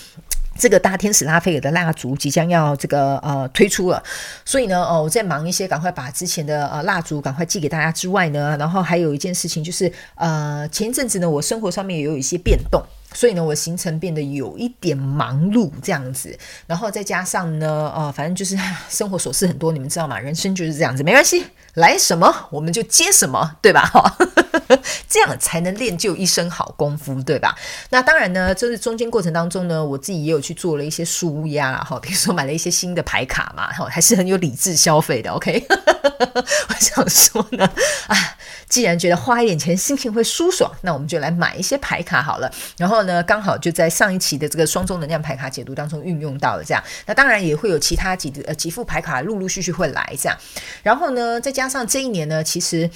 [0.58, 4.02] 这个大天使拉斐尔的蜡烛即将要这个呃推出了，
[4.44, 12.82] 所以呢，哦，我在忙一些，赶快把之前的呃蜡烛赶快寄给大家之外呢，然后还有一件事情就是呃前一阵子呢，我生活上面也有一些变动。
[13.14, 16.34] 所以呢，我行程变得有一点忙碌这样子，
[16.66, 20.18] 然后再加上呢，呃，反正就是生活琐事很多，你们知道吗？
[20.18, 23.82] 人生就是这样子，没关系，来什么我们就接什么，对吧？
[23.84, 24.16] 哈，
[25.06, 27.54] 这样才能练就一身好功夫，对吧？
[27.90, 35.62] 那当然呢，就是中间过程当中呢，我自己也有去做了一些纾压，哈，比如说买了一些新的牌卡嘛，哈，还是很有理智消费的，OK。
[36.68, 37.70] 我想说呢，
[38.06, 38.16] 啊，
[38.68, 43.02] 既然觉得花一点钱心情会舒爽，那我们就来买一些牌卡好了，然后。
[43.02, 50.38] 呢，刚好就在上一期的这个双周能量牌卡解读当中运用到了这样，那当然也会有其他几呃几副牌卡陆陆续续会来这样，
[50.84, 52.88] 然后呢，再加上这一年呢，其实，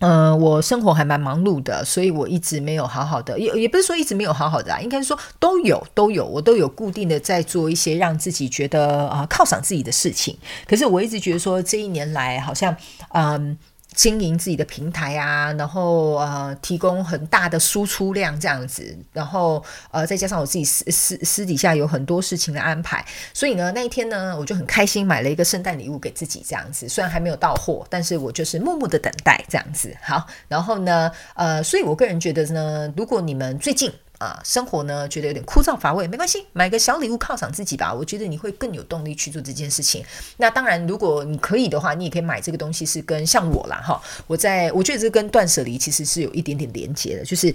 [0.00, 12.74] 嗯，我生活还蛮忙碌的，所以我一直没有好好的，也也不是说一直没有好好的啊，应该说都有都有，我都有固定的在做一些让自己觉得啊、犒赏自己的事情，可是我一直觉得说这一年来好像
[13.12, 13.58] 嗯。
[13.98, 29.92] 经营自己的平台啊，然后呃，提供很大的输出量这样子，然后呃，再加上我自己私私私底下有很多事情的安排，所以呢，那一天呢，我就很开心买了一个圣诞礼物给自己这样子，虽然还没有到货，但是我就是默默的等待这样子。
[30.00, 33.92] 好，然后呢，呃，所以我个人觉得呢，如果你们最近。
[34.18, 37.94] 啊，生活呢觉得有点枯燥乏味，没关系，买个小礼物犒赏自己吧。
[37.94, 40.04] 我觉得你会更有动力去做这件事情。
[40.36, 47.54] 那当然，如果你可以的话，你也可以买这个东西，是跟像我啦哈，我在我觉得这跟断舍离其实是有一点点连接的，就是。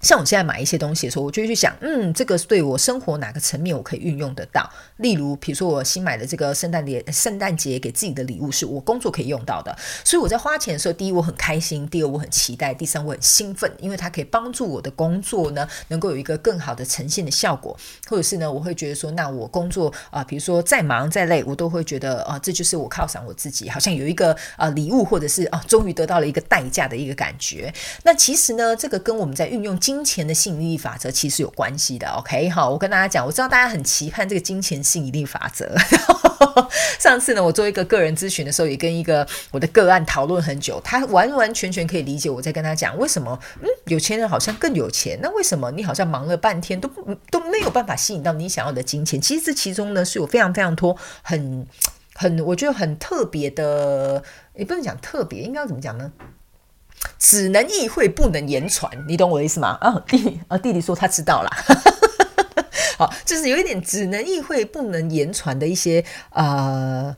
[0.00, 4.70] 像我现在买一些东西的时候，我就会去想，嗯，这个对我生活哪个层面我可以运用得到？
[4.98, 17.76] 例如，比如说我新买的这个圣诞节，圣诞节给自己的礼物是我工作可以用到的，所以我在花钱的时候，第一我很开心，第二我很期待，第三我很兴奋，因为它可以帮助我的工作呢能够有一个更好的呈现的效果，
[18.08, 27.74] 或者是呢，我会觉得说，那我工作啊、比如说再忙再累，我都会觉得啊、这就是我犒赏我自己，好像有一个啊、礼物，或者是啊终于得到了一个代价的一个感觉。
[28.04, 29.76] 那其实呢，这个跟我们在运用。
[29.88, 32.50] 金钱的吸引力法则其实有关系的，OK？
[32.50, 35.74] 好，我跟大家讲，我知道大家很期盼这个金钱吸引力法则。
[37.00, 46.86] 上次呢，我做一个个人咨询的时候，也跟一个我的个案讨论很久，他完完全全可以理解我在跟他讲为什么，嗯，有钱人好像更有钱，那为什么你好像忙了半天都
[47.30, 49.18] 都没有办法吸引到你想要的金钱？
[49.18, 51.66] 其实这其中呢是有非常非常多很
[52.12, 54.22] 很我觉得很特别的，
[54.54, 56.12] 也不能讲特别，应该要怎么讲呢？
[57.18, 59.78] 只能意会不能言传，你懂我的意思吗？
[59.80, 61.50] 啊，弟弟啊，弟弟说他知道了，
[62.98, 67.16] 好，就是有一点只能意会不能言传的一些呃，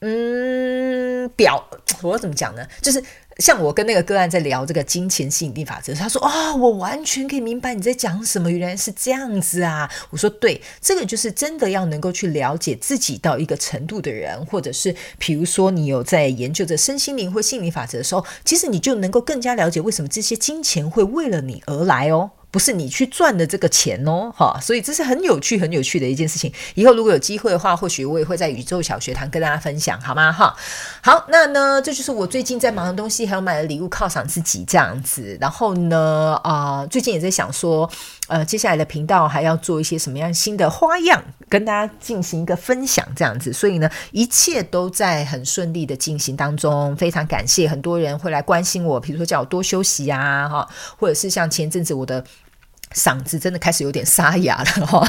[0.00, 1.68] 嗯，表，
[2.02, 2.66] 我怎么讲呢？
[2.80, 3.02] 就是。
[3.40, 26.52] 像我跟那个个案在聊这个金钱吸引力法则，他说：“啊、我完全可以明白你在讲什么，原来是这样子啊！”我说：“对，这个就是真的要能够去了解自己到一个程度的人，或者是比如说你有在研究着身心灵或心理法则的时候，其实你就能够更加了解为什么这些金钱会为了你而来哦。”不是你去赚的这个钱哦，哈，所以这是很有趣、很有趣的一件事情。
[26.74, 30.32] 以后如果有机会的话，或许我也会在宇宙小学堂跟大家分享，好吗？
[30.32, 30.54] 哈，
[31.02, 35.38] 好，那呢，这就是我最近在忙的东西，还有买的礼物犒赏自己这样子。
[35.40, 37.88] 然后呢，啊、最近也在想说，
[38.30, 43.52] 呃，接下来的频道还要做一些什么样新的花样，跟大家进行一个分享这样子。
[43.52, 46.96] 所以呢，一切都在很顺利的进行当中。
[46.96, 52.24] 非常感谢很多人会来关心我，比如说叫我多休息啊，哈，或者是像前阵子我的。
[52.92, 55.06] 嗓子真的开始有点沙哑了哈，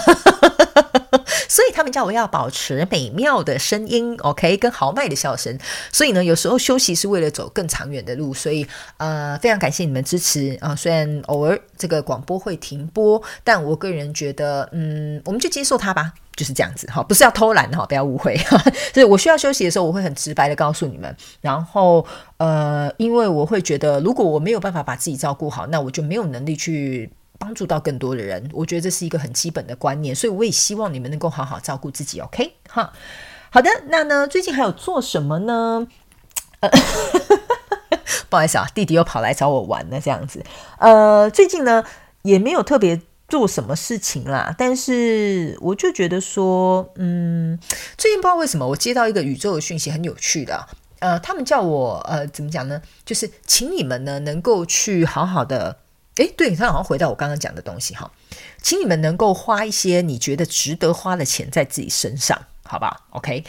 [1.48, 5.58] 所以他们叫我要保持美妙的声音，OK，跟豪迈的笑声。
[5.92, 8.34] 所以呢，有时候休息是为了走更长远的路。
[8.34, 8.66] 所以
[8.98, 18.58] 呃，非常感谢你们支持啊、虽然偶尔这个广播会停播，但我个人觉得，嗯，我们就接受它吧，就是这样子哈，不是要偷懒哈，不要误会哈。
[18.94, 21.16] 就是我需要休息的时候，我会很直白的告诉你们。
[21.42, 22.06] 然后
[22.38, 27.12] 呃，因为我会觉得，如果我没有办法把自己照顾好，那我就没有能力去。
[27.42, 32.54] 帮助到更多的人，我觉得这是一个很基本的观念，所以我也希望你们能够好好照顾自己，OK？
[32.70, 32.94] 哈，
[33.50, 35.88] 好的，那呢，最近还有做什么呢？
[38.30, 40.46] 不好意思啊，弟弟又跑来找我玩了，这样子。
[40.78, 41.84] 呃，最近呢
[42.22, 47.58] 也没有特别做什么事情啦，但是我就觉得说，嗯，
[47.98, 50.68] 最近不知道为什么我接到一个宇宙的讯息，很有趣的。
[51.00, 52.80] 呃，他们叫我呃，怎么讲呢？
[53.04, 55.78] 就是请你们呢能够去好好的，
[56.22, 58.12] 诶，对，他好像回到我刚刚讲的东西哈，
[58.62, 63.44] 请你们能够花一些你觉得值得花的钱在自己身上，好不好？OK，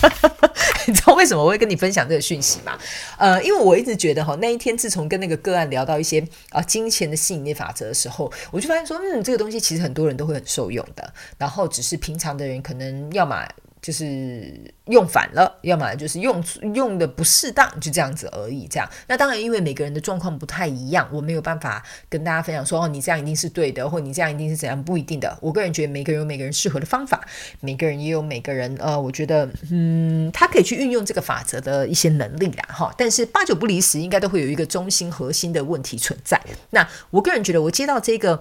[0.86, 2.78] 你知道为什么我会跟你分享这个讯息吗？
[3.16, 13.46] 呃，因为我一直觉得哈，那一天自从跟那个个案聊到一些啊、金钱的吸引力法则的时候，我就发现说，嗯，这个东西其实很多人都会很受用的，然后只是平常的人可能要么。
[13.82, 16.42] 就是用反了，要么就是用
[16.74, 18.66] 用的不适当，就这样子而已。
[18.66, 25.38] 这样，那当然，因为每个人的状况不太一样，我没有办法跟大家分享说哦，你这样一定是对的，或你这样一定是怎样，不一定的。
[25.40, 27.20] 我个人觉得每个人有每个人适合的方法，
[27.60, 32.92] 每个人也有每个人呃，我觉得嗯，他可以去运用这个法则的一些能力啦哈。
[32.98, 36.40] 但是八九不离十，应该都会有一个中心核心的问题存在。
[36.70, 38.40] 那我个人觉得，我接到这个。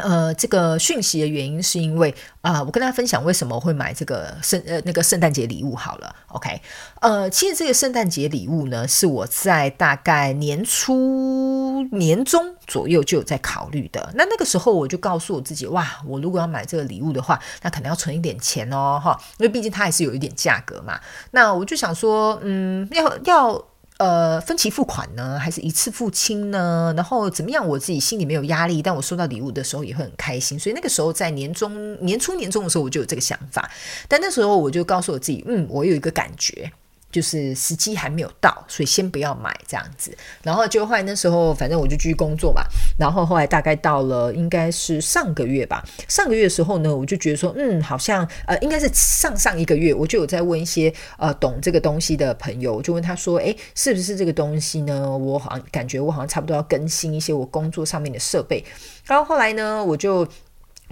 [0.00, 6.60] 呃，这个讯息的原因是因为啊、我跟大家分享为什么会买这个圣呃那个圣诞节礼物好了，OK，
[7.02, 14.10] 呃，其实这个圣诞节礼物呢，是我在大概年初年中左右就有在考虑的。
[14.14, 20.98] 那那个时候我就告诉我自己，哇，我如果要买这个礼物的话，那可能要存一点钱哦，哈，因为毕竟它还是有一点价格嘛。
[21.32, 23.69] 那我就想说，嗯，要要。
[24.00, 26.90] 呃，分期付款呢，还是一次付清呢？
[26.96, 27.68] 然后怎么样？
[27.68, 30.58] 我自己心里没有压力，但我收到礼物的时候也会很开心。
[30.58, 33.70] 所以那个时候在年中、年初、年中的时候，我就有这个想法。
[34.08, 36.72] 但那时候我就告诉我自己，嗯，我有一个感觉。
[37.10, 40.16] 就是时机还没有到，所以先不要买这样子。
[40.42, 42.62] 然后就后来那时候，反正我就继续工作嘛。
[42.98, 45.84] 然后后来大概到了应该是上个月吧。
[46.08, 55.16] 上个月的时候呢，我就觉得说，嗯，好像呃，应该是上上一个月，我就有在问一些呃懂这个东西的朋友，我就问他说，诶，是不是这个东西呢？
[55.16, 58.64] 我好像感觉我好像差不多要更新一些我工作上面的设备。
[59.04, 60.26] 然后后来呢，我就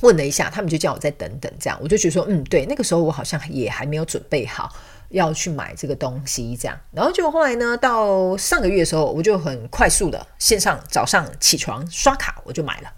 [0.00, 1.78] 问了一下，他们就叫我再等等这样。
[1.82, 4.72] 我就觉得说，嗯，对，那个时候我好像也还没有准备好。
[5.10, 12.92] 要去买这个东西，这样，然后就后来呢，到上个月的时候，我就很快速的线上早上起床刷卡，我就买了。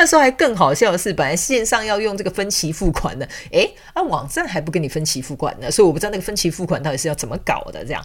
[0.00, 8.02] 那时候还更好笑的是，本来线上要用这个分期付款的，诶，啊，网站还不跟你分期付款呢，所以我不知道那个分期付款到底是要怎么搞的这样。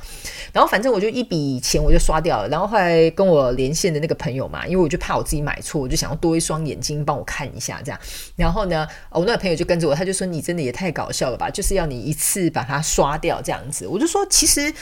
[0.51, 2.49] 然后反正我就一笔钱我就刷掉了。
[2.49, 7.99] 然后后来跟我连线的那个朋友嘛，因为我就怕我自己买错，我就想要多一双眼睛帮我看一下这样。
[8.35, 11.49] 然后呢，我那个朋友就跟着我，他就说：“你真的也太搞笑了吧？
[11.49, 14.73] 就是要你一次把它刷掉这样子。”我就说：“其实。”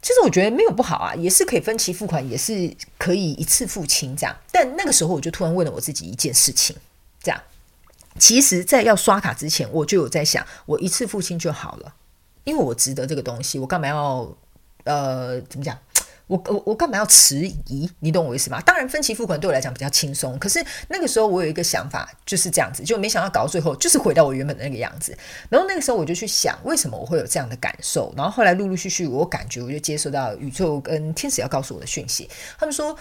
[0.00, 4.36] 其实我觉得没有不好啊，也是可以分期付款，也是可以一次付清这样。
[4.52, 6.74] 但那个时候我就突然问了我自己一件事情，
[7.20, 7.42] 这样，
[8.18, 11.94] 其实，在要刷卡之前，我就有在想，我一次付清就好了，
[12.44, 14.36] 因为我值得这个东西，我干嘛要
[14.84, 15.76] 呃怎么讲？
[16.28, 17.90] 我我我干嘛要迟疑？
[17.98, 18.60] 你懂我意思吗？
[18.60, 20.38] 当然，分期付款对我来讲比较轻松。
[20.38, 25.16] 可是那个时候我有一个想法，就是这样子，就没想到搞到最后就是回到我原本的那个样子。
[25.48, 28.12] 然后那个时候我就去想，为什么我会有这样的感受？
[28.16, 32.28] 然后后来陆陆续续，我感觉我就接收到宇宙跟天使要告诉我的讯息。
[32.58, 32.96] 他们说，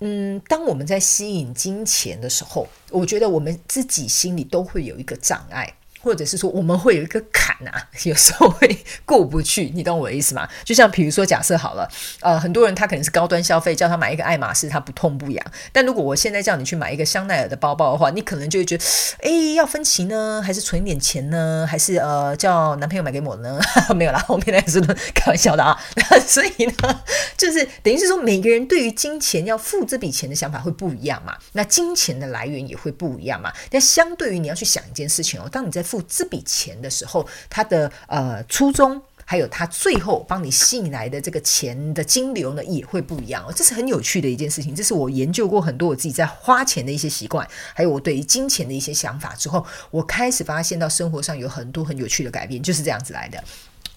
[0.00, 5.72] 嗯，当我们在吸引金钱的时候，我觉得我们自己心里都会有一个障碍。
[6.06, 10.48] 或者是说我们会有一个坎、啊， 有时候会过不去，你懂我的意思吗？
[10.64, 11.90] 就像比如说，假设好了，
[12.20, 15.44] 呃，很多人他可能是高端消费，叫他买一个爱马仕，他不痛不痒。
[15.72, 18.84] 但如果我现在叫你去买一个香奈儿的包包的话，你可能就会觉得，
[19.22, 23.58] 诶，要分期呢，还是存一点钱呢，还是呃叫男朋友买给我呢？
[23.96, 24.80] 没有啦，后面那是
[25.12, 25.76] 开玩笑的啊。
[26.24, 27.00] 所以呢，
[27.36, 33.52] 就是等于是说，每个人对于金钱要付这笔钱的想法会不一样嘛，那金钱的来源也会不一样嘛。
[33.70, 43.52] 但相对于你要去想一件事情哦，当你在付付这笔钱的时候，他的呃初衷，还有他最后帮你吸引来的这个钱的金流呢，也会不一样哦。
[43.54, 44.74] 这是很有趣的一件事情。
[44.74, 53.42] 这是我研究过很多我自己在花钱的一些习惯，还有我对于金钱的一些想法之后，我开始发现到生活上有很多很有趣的改变，就是这样子来的。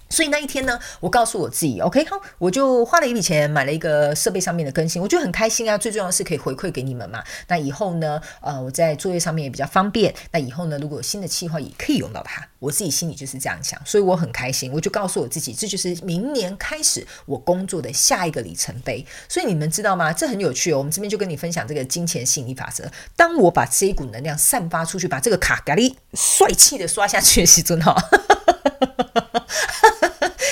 [0.10, 5.78] 所以那一天呢，我告诉我自己，OK，好，我就花了一笔钱买了一个设备上面的更新，我觉得很开心啊。
[5.78, 7.24] 最重要的是可以回馈给你们嘛。
[7.48, 10.13] 那以后呢，呃，我在作业上面也比较方便。
[10.32, 14.72] 那以后呢，如果有新的计划也可以用到它，我自己心里就是这样想，所以我很开心。
[14.74, 19.06] 我就告诉我自己，这就是明年开始我工作的下一个里程碑。
[19.28, 20.12] 所以你们知道吗？
[20.12, 20.80] 这很有趣哦。
[20.80, 22.91] 我们这边就跟你分享这个金钱吸引力法则。
[23.15, 27.95] 当我把这一股能量散发出去，把这个卡咖喱帅气的刷下去的时候。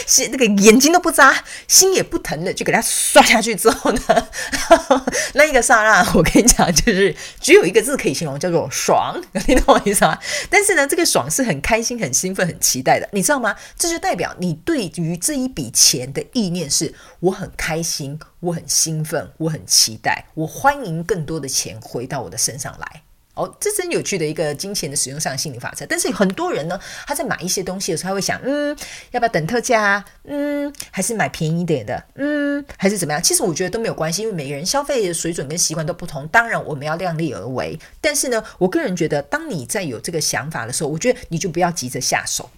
[0.08, 4.28] 是那个眼睛都不眨，心也不疼的，就给他刷下去之后呢，
[5.36, 9.22] 那一个刹那，我跟你讲，就是只有一个字可以形容，叫做爽。
[9.47, 10.18] 你懂我意思吗？
[10.49, 13.55] 但是呢，这个爽是很开心、很兴奋、很期待的，你知道吗？
[13.78, 23.03] 这就代表你对于这一笔钱的意念是：我很开心，我很兴奋，我很期待，我欢迎更多的钱回到我的身上来。
[23.38, 25.86] 哦，这真有趣的一个金钱的使用上心理法则。
[25.86, 28.76] 但是很多人呢，他在买一些东西的时候，他会想，嗯，
[29.12, 30.06] 要不要等特价啊？
[30.24, 32.04] 嗯，还是买便宜一点的？
[32.16, 33.22] 嗯，还是怎么样？
[33.22, 36.28] 其实我觉得都没有关系，因为每个人消费的水准跟习惯都不同。
[36.30, 37.80] 当然，我们要量力而为。
[38.02, 42.50] 但是呢，我个人觉得，当你在有这个想法的时候，我觉得你就不要急着下手。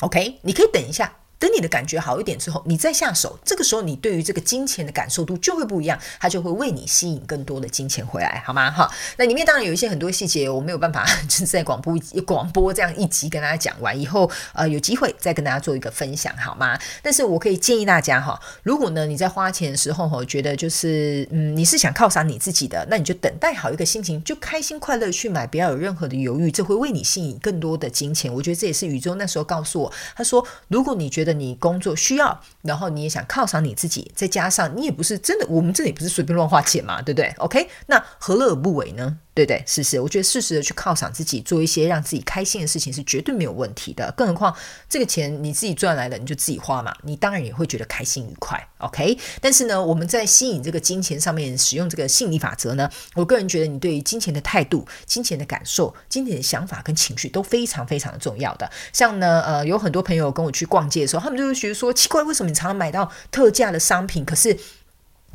[0.00, 1.12] OK，你可以等一下。
[1.44, 8.70] 等你的感觉好一点之后，你再下手，这个时候你对于这个金钱的感受度就会不一样，它就会为你吸引更多的金钱回来，好吗？
[8.70, 16.78] 哈，那里面当然有一些很多细节，我没有办法就是在广播广播这样一集跟大家讲完以后，呃，有机会再跟大家做一个分享，好吗？
[17.02, 28.32] 但是我可以建议大家哈，如果呢你在花钱的时候哈，觉得就是嗯你是想犒赏你自己的，那你就等待好一个心情，就开心快乐去买，不要有任何的犹豫，这会为你吸引更多的金钱。
[28.32, 39.18] 我觉得这也是宇宙那时候告诉我，他说如果你觉得你工作需要，然后你也想犒赏你自己，再加上你也不是真的，我们这里不是随便乱花钱嘛，对不对？OK，那何乐而不为呢？
[39.34, 44.12] 对对，是是，我觉得适时的去犒赏自己，做一些让自己开心的事情是绝对没有问题的。
[44.16, 44.54] 更何况
[44.88, 48.64] 这个钱你自己赚来了，你就自己花嘛，你当然也会觉得开心愉快。
[48.78, 58.70] OK，但是呢，我们在吸引这个金钱上面使用这个吸引力法则呢，我个人觉得你对于金钱的态度、金钱的感受、金钱的想法跟情绪都非常非常的重要的。
[58.92, 64.56] 像呢，呃，有很多朋友跟我去逛街的时候，他们就会觉得说奇怪，为什么你常常买到特价的商品，可是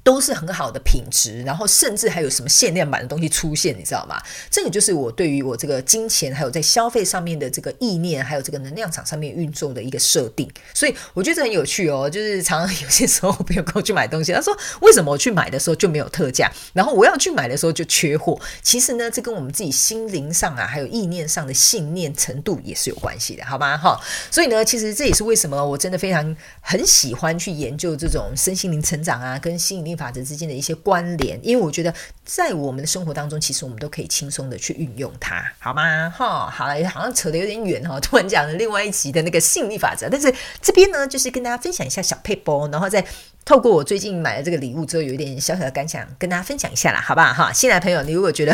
[0.09, 4.19] 都是很好的品质，然后甚至还有什么限量版的东西出现，你知道吗？
[4.49, 10.49] 这个就是我对于我这个金钱还有在消费上面的这个意念，还有这个能量场上面运作的一个设定。
[10.73, 12.09] 所以我觉得很有趣哦。
[12.09, 23.77] 就是常常有些时候，朋友跟我去买东西，他说：“为什么我去买的时候就没有特价，然后我要去买的时候就缺货？”其实呢，这跟我们自己心灵上啊，还有意念上的信念程度也是有关系的，好吗？
[23.77, 24.01] 哈。
[24.31, 31.93] 所以呢，其实这也是为什么我真的非常很喜欢去研究这种身心灵成长啊，跟吸引力法则之间的一些关联，因为我觉得
[32.23, 36.09] 在我们的生活当中，其实我们都可以轻松的去运用它，好吗？
[36.09, 43.05] 哈，好了，好像扯得有点远哈， 突然讲了另外一集的那个吸引力法则，但是这边呢，就是跟大家分享一下小配包，然后再
[43.43, 47.33] 透过我最近买了这个礼物之后，有一点小小的感想，跟大家分享一下啦，好不好？
[47.33, 48.53] 哈，新来朋友，你如果觉得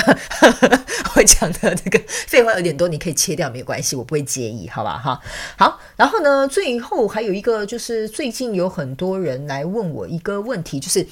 [1.15, 4.97] 我讲的这个废话有点多，你可以切掉，没有关系，我不会介意，好吧？
[4.97, 5.21] 哈，
[5.57, 11.05] 好，然后呢，最后还有一个就是最近有很多人来问我一个问题，就是。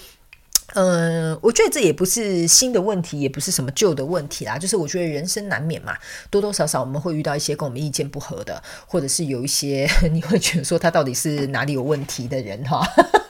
[0.76, 4.58] 嗯，我觉得这也不是新的问题，也不是什么旧的问题啦。
[4.58, 5.96] 就是我觉得人生难免嘛，
[6.30, 12.82] 多多少少我们会遇到一些跟我们意见不合的，或者是有一些 你会觉得说他到底是哪里有问题的人哈，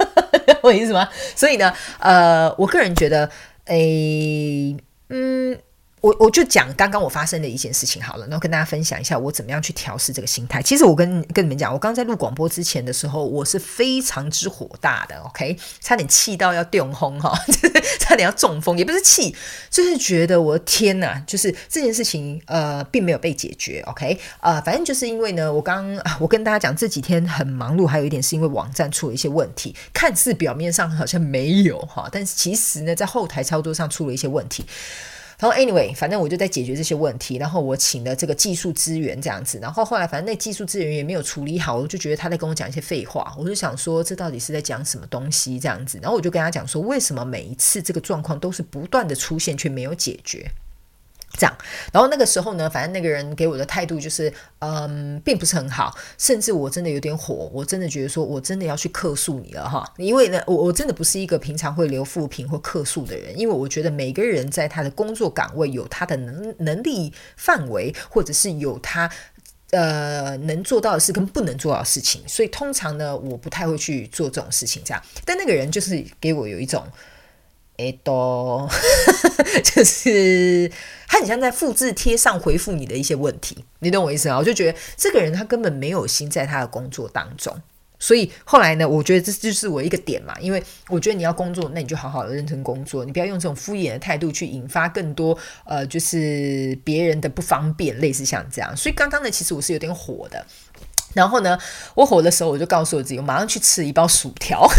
[0.64, 1.08] 我意思吗？
[1.36, 3.30] 所以呢，呃，我个人觉得，
[3.66, 4.76] 诶，
[5.10, 5.58] 嗯。
[6.04, 10.62] 我我就讲刚刚我发生的一件事情好了，然后跟大家分享一下我怎么样去调试这个心态。
[10.62, 17.34] 其实我跟跟你们讲，我刚在录广播之前的时候，我是非常之火大的，OK，差点气到要电轰哈，
[18.02, 19.34] 差点要中风，也不是气，
[19.70, 34.66] 就是觉得我的天呐，就是这件事情呃并没有被解决，OK，呃，反正就是因为呢，我刚我跟大家讲这几天很忙碌，还有一点是因为网站出了一些问题，看似表面上好像没有哈，但是其实呢，在后台操作上出了一些问题。
[35.40, 37.38] 然后，anyway，反正我就在解决这些问题。
[37.38, 39.60] 然后我请了这个技术资源这样子。
[39.62, 43.36] 然后后来，反正那技术资源也没有处理好，我就觉得他在跟我讲一些废话。
[43.38, 46.00] 我就想说，这到底是在讲什么东西这样子？
[46.02, 50.50] 然后我就跟他讲说，为什么每一次这个状况都是不断的出现，却没有解决？
[51.36, 51.58] 这样，
[51.92, 69.10] 然后那个时候呢，反正那个人给我的态度就是，嗯，并不是很好，甚至我真的有点火，我真的觉得说我真的要去客诉你了哈，因为呢，我我真的不是一个平常会留负评或客诉的人，因为我觉得每个人在他的工作岗位有他的能能力范围，或者是有他
[69.72, 76.86] 呃能做到的事跟不能做到的事情，所以通常呢，我不太会去做这种事情这样，但那个人就是给我有一种。
[77.76, 78.70] 哎，都
[79.66, 80.72] 就是
[81.14, 84.38] 他很像在复制贴上回复你的一些问题，你懂我意思啊？
[84.40, 87.56] 我就觉得这个人他根本没有心在他的工作当中，
[88.00, 98.76] 所以后来呢，我觉得这就是我一个点嘛，因为我觉得你要工作，那你就好好的认真工作，你不要用这种敷衍的态度去引发更多呃，就是别人的不方便，类似像这样。
[98.76, 100.44] 所以刚刚呢，其实我是有点火的，
[101.14, 101.56] 然后呢，
[101.94, 104.68] 我火的时候，我就告诉我自己，我马上去吃一包薯条。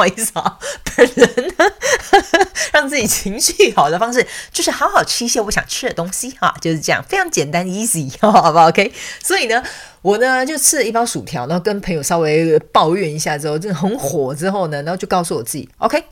[0.00, 0.58] 不好意思啊，
[0.96, 1.64] 本人呢，
[2.72, 8.90] 让自己情绪好的方式就是好好吃一些我想吃的东西哈，就是这样，非常简单 easy， 好不好？OK，
[9.22, 9.62] 所以呢，
[10.00, 16.02] 我呢就吃了一包薯条，然后跟朋友稍微抱怨一下之后，真的很火之后呢，然后就告诉我自己，OK，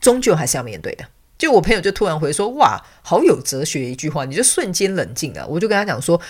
[0.00, 1.04] 终究还是要面对的。
[1.38, 5.46] 就我朋友就突然回说，哇，好有哲学一句话，你就瞬间冷静了。
[5.46, 6.20] 我就跟他讲说。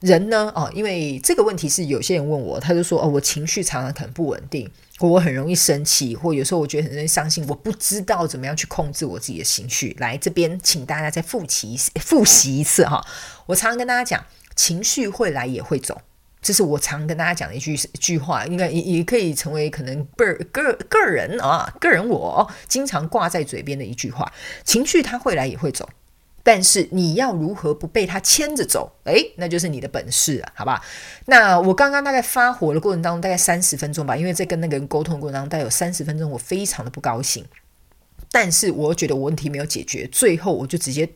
[0.00, 0.52] 人呢？
[0.54, 4.70] 哦，因为这个问题是有些人问我，他就说哦，我情绪常常很不稳定，
[5.00, 9.96] 我很容易生气，或有时候我觉得很容易伤心，我不知道怎么样去控制我自己的情绪。
[10.00, 13.06] 来这边，请大家再复习复习一次哈。
[13.46, 14.26] 我常常跟大家讲，
[14.56, 16.00] 情绪会来也会走，
[16.42, 24.32] 这是我常跟大家讲的一句一句话，应该也也可以成为可能个个个人啊，个人我经常挂在嘴边的一句话：
[24.64, 25.88] 情绪它会来也会走。
[26.48, 28.90] 但是你要如何不被他牵着走？
[29.04, 30.82] 诶，那就是你的本事啊，好吧？
[31.26, 37.44] 那我刚刚大概发火的过程当中，大概三十分钟吧，因为在跟那个人沟通的过程当中，大概有三十分钟，我非常的不高兴。
[38.32, 41.06] 但是我觉得我问题没有解决，最后我就直接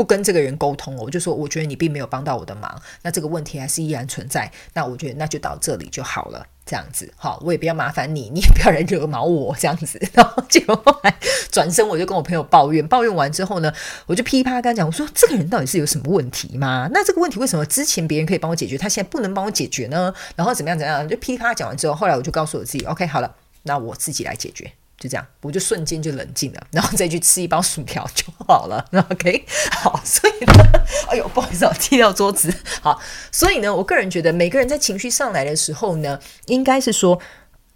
[0.00, 4.50] 不跟这个人沟通，我就说，我觉得你并没有帮到我的忙，那这个问题还是依然存在。
[4.72, 6.46] 那我觉得那就到这里就好了。
[6.64, 10.00] 这样子，好，我也不要麻烦你，你也不要来惹毛我，这样子。
[10.14, 11.14] 然后结果后来
[11.50, 13.70] 转身，我就跟我朋友抱怨，抱怨完之后呢，
[14.06, 16.88] 我就噼啪跟他讲，我说这个人到底是有什么问题吗？
[16.94, 20.14] 那这个问题为什么之前别人可以帮我解决，他现在不能帮我解决呢？
[20.34, 23.34] 然后怎么样怎么样，就噼啪讲完之后，后来我就告诉我自己，OK，好了，
[23.64, 24.72] 那我自己来解决。
[25.00, 28.84] 就这样，我就瞬间就冷静了，然后再去吃一包薯条就好了。
[29.10, 29.44] OK，
[29.82, 32.54] 好，所以呢，哎呦，不好意思，我踢掉桌子。
[32.82, 33.00] 好，
[33.32, 37.18] 所以呢，我个人觉得，每个人在情绪上来的时候呢，应该是说。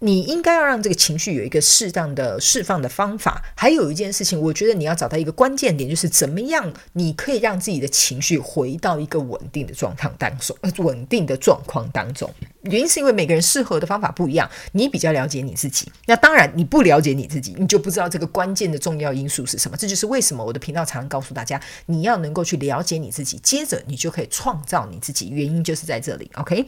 [0.05, 3.41] 你应该要让这个情绪有一个适当的释放的方法。
[3.55, 12.31] 还有一件事情，我觉得你要找到一个关键点，就是怎么样你可以让自己的情绪回到一个稳定的状态当中，稳定的状况当中。
[12.61, 15.91] 原因是因为每个人适合的方法不一样，你比较了解你自己。
[16.05, 19.75] 那当然，你不了解你自己，你就不知道这个关键的重要因素是什么。
[19.75, 25.29] 这就是为什么我的频道常常告诉大家，你要能够去了解你自己，接着你就可以创造你自己。
[25.29, 26.67] 原因就是在这里，OK。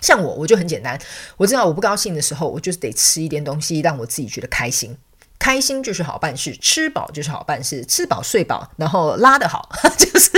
[0.00, 1.00] 像我，我就很简单。
[1.36, 4.96] 我知道我不高兴的时候，我就是得吃一点东西，让我自己觉得开心。
[5.38, 9.68] 开心就是好办事，吃饱就是好办事，吃饱睡饱，然后拉得好，
[9.98, 10.30] 就是。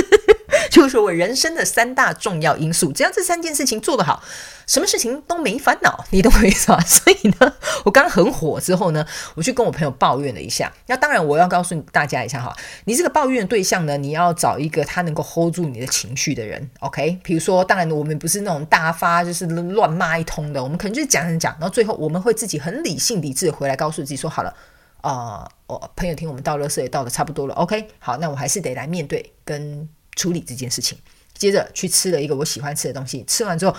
[0.71, 4.23] 就是说我人生的三大重要因素，只要这三件事情做得好，
[4.67, 6.81] 什么事情都没烦恼，你懂我意思吧？
[6.87, 7.55] 所以呢，
[7.85, 10.73] 我刚很火之后呢，我去跟我朋友抱怨了一下。
[10.87, 17.19] 那当然，我要告诉大家一下哈，你这个抱怨的对象呢，你要找一个他能够 hold 住你的情绪的人，OK？
[17.23, 24.55] 比如说，当然我们不是那种大发就是乱骂一通的，我们可能就是讲讲讲，然后最后我们会自己很理性理智回来告诉自己说，好了，
[25.01, 27.89] 啊、呃，我朋友听我们到垃圾也到的差不多了，OK？
[27.99, 29.89] 好，那我还是得来面对跟。
[30.19, 30.99] 处理这件事情，
[31.35, 33.25] 接着去吃了一个我喜欢吃的东西。
[33.29, 33.75] 吃完之后，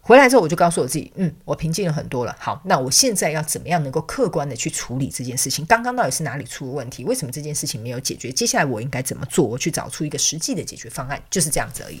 [0.00, 2.34] 回来之后我就告诉我自己，嗯，我平静了很多了。
[2.38, 5.66] 好，那我现在要怎么样能够客观的去处理这件事情？
[5.66, 7.02] 刚刚到底是哪里出了问题？
[7.04, 8.30] 为什么这件事情没有解决？
[8.30, 9.44] 接下来我应该怎么做？
[9.44, 12.00] 我去找出一个实际的解决方案，就是这样子而已。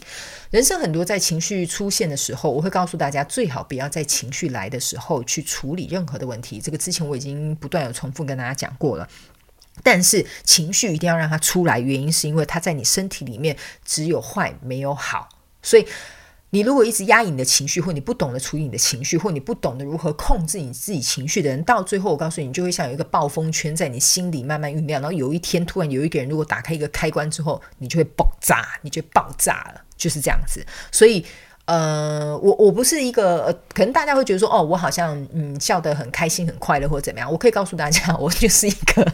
[0.52, 6.60] 人生很多在情绪出现的时候，我会告诉大家，最好不要在情绪来的时候去处理任何的问题。
[6.60, 9.08] 这个之前我已经不断有重复跟大家讲过了。
[9.82, 15.28] 但是情绪一定要让它出来，原因是因为它在你身体里面只有坏没有好，
[15.62, 15.86] 所以
[16.50, 30.64] 你如果一直压抑你的情绪，或你不懂得处理你的情绪，或你不懂得如何控制你自己情绪的人，到最后我告诉你，你就会像有一个暴风圈在你心里慢慢酝酿，然后有一天突然有一个人如果打开一个开关之后，你就会爆炸，你就爆炸了，就是这样子。
[30.92, 31.24] 所以。
[31.70, 37.30] 呃，我我不是一个，呃，可能大家会觉得说，哦，我好像嗯笑得很开心、很快乐，或者怎么样。
[37.30, 39.06] 我可以告诉大家，我就是一个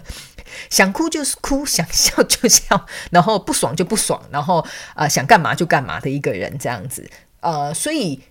[0.70, 4.60] 想哭就是哭，想笑就笑，然后不爽就不爽，然后
[4.94, 7.06] 啊、呃、想干嘛就干嘛的一个人，这样子。
[7.40, 8.22] 呃，所以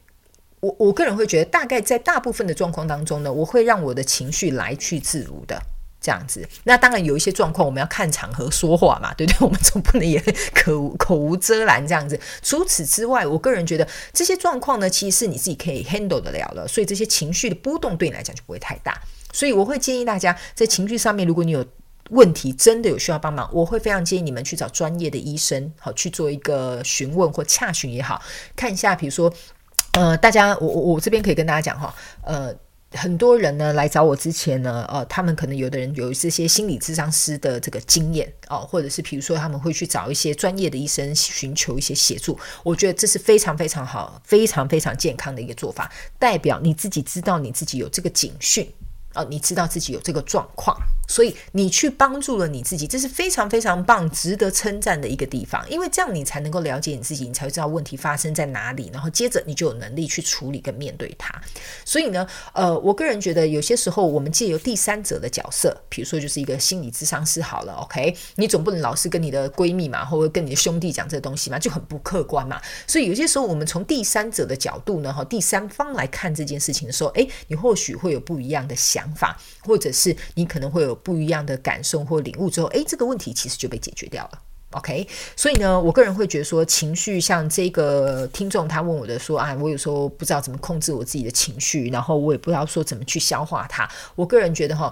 [0.60, 5.62] 我我个人会觉得，大概在大部分的状况当中呢，我会让我的情绪来去自如的。
[6.06, 9.46] 这样子，那当然有一些状况，我们要看场合说话嘛，对不对？
[9.48, 12.20] 我们总不能也口口无遮拦这样子。
[12.44, 19.02] 除此之外，我个人觉得这些状况呢，其实是你自己可以 handle 得了的，所以这些情绪的波动对你来讲就不会太大。
[19.34, 21.66] 所以我会建议大家在情绪上面，如果你有
[22.12, 28.22] 问题，真的有需要帮忙，我会非常建议你们去找专业的医生，好去做一个询问或洽询也好，
[28.56, 29.34] 看一下，比如说，
[29.94, 32.54] 呃，大家，我我我这边可以跟大家讲哈，呃。
[32.96, 42.38] 很多人呢来找我之前呢，呃，他们可能有的人有这些心理咨商师的这个经验哦，或者是比如说他们会去找一些专业的医生寻求一些协助。
[42.64, 48.68] 我觉得这是非常非常好、非常非常健康的一个做法，代表你自己知道你自己有这个警讯
[49.14, 50.78] 哦，你知道自己有这个状况
[51.08, 55.64] 所以你去帮助了你自己，这是非常非常棒、值得称赞的一个地方。
[55.70, 61.34] 因为这样你才能够了解你自己，你才会知道问题发生在哪里，然后接着你就有能力去处理跟面对它。
[61.84, 72.62] 所以呢，呃，我个人觉得有些时候我们借由第三者的角色，比如说就是一个心理咨商师好了，OK，你总不能老是跟你的闺蜜嘛，或者跟你的兄弟讲这东西嘛，就很不客观嘛。
[72.88, 80.96] 所以有些时候我们从第三者的角度呢，哈，第三方来看这件事情的时候，诶，你或许会有不一样的想法，或者是你可能会有。
[81.06, 84.40] 不一样的感受或领悟之后，诶，这个问题其实就被解决掉了。
[84.72, 93.88] OK，所以呢，我个人会觉得说，情绪像这个听众他问我的说啊，我有时候不知道怎么控制我自己的情绪，然后我也不知道说怎么去消化它。
[94.16, 94.92] 我个人觉得哈，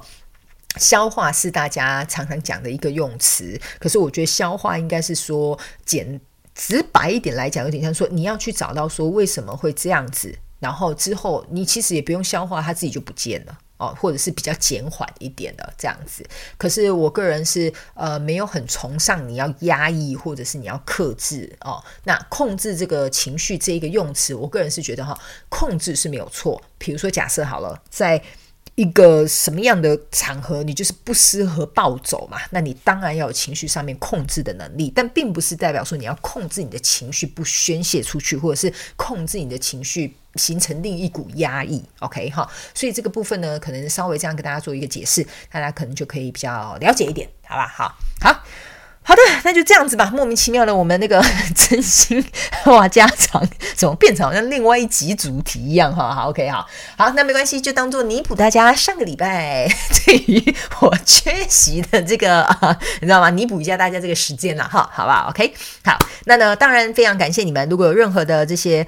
[0.77, 6.21] 消化是大家常常讲的一个用词，可是我觉得消化应该是说简
[6.53, 13.57] 直白一点来讲，有点像说你要去找到说为什么会这样子，然后之后你其实也不用消化，它自己就不见了。
[13.77, 16.23] 哦，或者是比较减缓一点的这样子，
[16.57, 21.83] 可是我个人是呃没有很崇尚你要压抑或者是你要克制哦。
[22.03, 25.19] 那控制这个情绪这一个用词，我个人是觉得哈，
[25.49, 26.61] 控制是没有错。
[26.77, 28.21] 比如说假设好了，在
[28.75, 32.39] 一个什么样的场合，你就是不适合暴走嘛？
[32.51, 41.83] 那你当然要有情绪上面控制的能力，但并不是代表说你要控制你的情绪不宣泄出去，或者是控制你的情绪形成另一股压抑。
[41.99, 47.67] OK 哈，所以这个部分呢，可能稍微这样跟大家做一个解释，大家可能就可以比较了解一点，好吧？
[47.67, 48.43] 好，好。
[49.05, 50.09] 好的，那就这样子吧。
[50.13, 51.21] 莫名其妙的，我们那个
[51.53, 52.23] 真心
[52.63, 55.93] 话家常怎么变成好像另外一集主题一样？
[55.93, 56.65] 哈，好，OK，好，
[56.97, 59.67] 好，那没关系，就当做弥补大家上个礼拜
[60.05, 63.29] 对于我缺席的这个啊，你知道吗？
[63.29, 65.53] 弥补一下大家这个时间了，哈，好不好？OK，
[65.83, 68.87] 好，那呢，当然非常感谢你们，如果有任何的这些。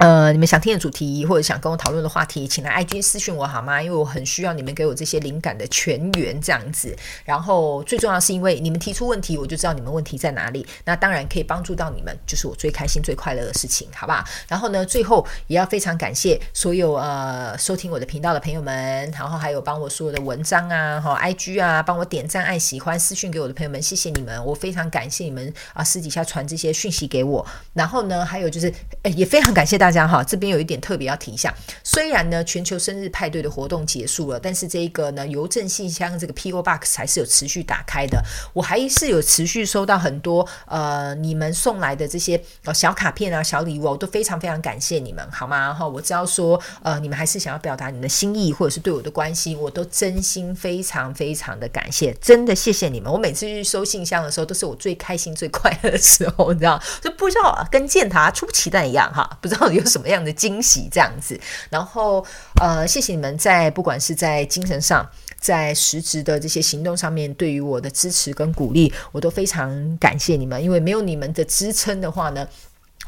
[0.00, 3.82] 呃，你们想听的主题或者想跟我讨论的话题，请来 IG 私讯我好吗？
[3.82, 6.96] 因为我很需要你们给我这些灵感的泉源这样子。
[7.22, 10.66] 然后最重要是因为你们提出问题，我就知道你们问题在哪里。
[10.86, 14.24] 那当然可以帮助到你们，就是我最开心、最快乐的事情，好不好？
[14.48, 18.74] 然后呢，最后也要非常感谢所有呃收听我的频道的朋友们，
[19.10, 27.46] 然后还有帮我所有的文章啊、哈 IG 啊，帮我点赞、爱喜欢、私讯给我的朋友们，谢谢你们，我非常感谢你们啊，私底下传这些讯息给我。
[27.74, 28.72] 然后呢，还有就是，
[29.02, 29.89] 诶，也非常感谢大。
[29.90, 38.22] 大家好，这边有一点特别要提一下，虽然呢全球生日派对的活动结束了，但是这一个呢邮政信箱这个 PO Box 还是有持续打开的，
[38.52, 42.40] 我还是有持续收到很多呃你们送来的这些
[42.72, 45.74] 小卡片啊、小礼物，我都非常非常感谢你们，好吗？
[45.74, 53.12] 哈，我知道说呃你们还是想要表达你们的心意，或者是对我的关心，我都真心非常非常的感谢，真的谢谢你们。
[53.12, 61.38] 我每次去收信箱的时候，都是我最开心、最快乐的时候，你知道，就不知道跟建塔出奇蛋一样哈，不知道有有什么样的惊喜这样子，
[61.70, 62.24] 然后
[62.60, 65.08] 呃，谢谢你们在不管是在精神上，
[65.38, 70.62] 在实质的这些行动上面，对于我的支持跟鼓励，我都非常感谢你们。
[70.62, 72.46] 因为没有你们的支撑的话呢，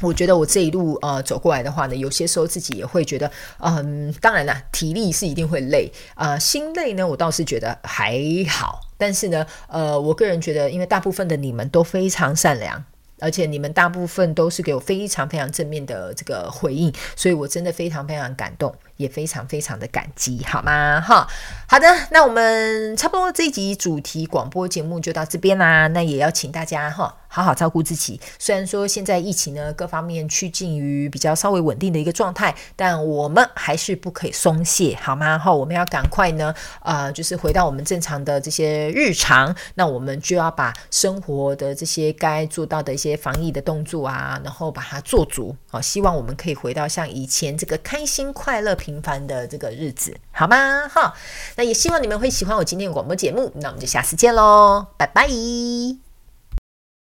[0.00, 8.18] 我觉得我这一路呃走过来的话呢，有些时候自己也会觉得，嗯，当然了，体力是一定会累啊，呃，心累呢，我倒是觉得还
[8.48, 8.80] 好。
[8.96, 12.84] 但是呢，呃，我个人觉得，因为大部分的你们都非常善良。
[13.22, 18.74] 而且你们大部分都是给我非常非常正面的这个回应，所以我真的非常非常感动。
[18.98, 21.00] 也非常非常的感激，好吗？
[21.00, 21.26] 哈，
[21.66, 25.88] 好的，那我们差不多这一集主题广播节目就到这边啦。
[25.88, 28.20] 那也要请大家哈，好好照顾自己。
[28.38, 35.36] 虽然说现在疫情呢各方面趋近于比较稍微稳定的一个状态，但我们还是不可以松懈，好吗？
[35.36, 39.52] 哈，我们要赶快呢，呃，就是回到我们正常的这些日常。
[39.74, 45.54] 那我们就要把生活的这些该做到的一些防疫的动作啊，然后把它做足。
[45.68, 49.02] 好，希望我们可以回到像以前这个开心快乐平。
[49.02, 50.86] 凡的这个日子，好吗？
[50.88, 51.12] 哈，
[51.56, 53.50] 那也希望你们会喜欢我今天的广播节目。
[53.56, 56.11] 那我们就下次见喽，拜拜。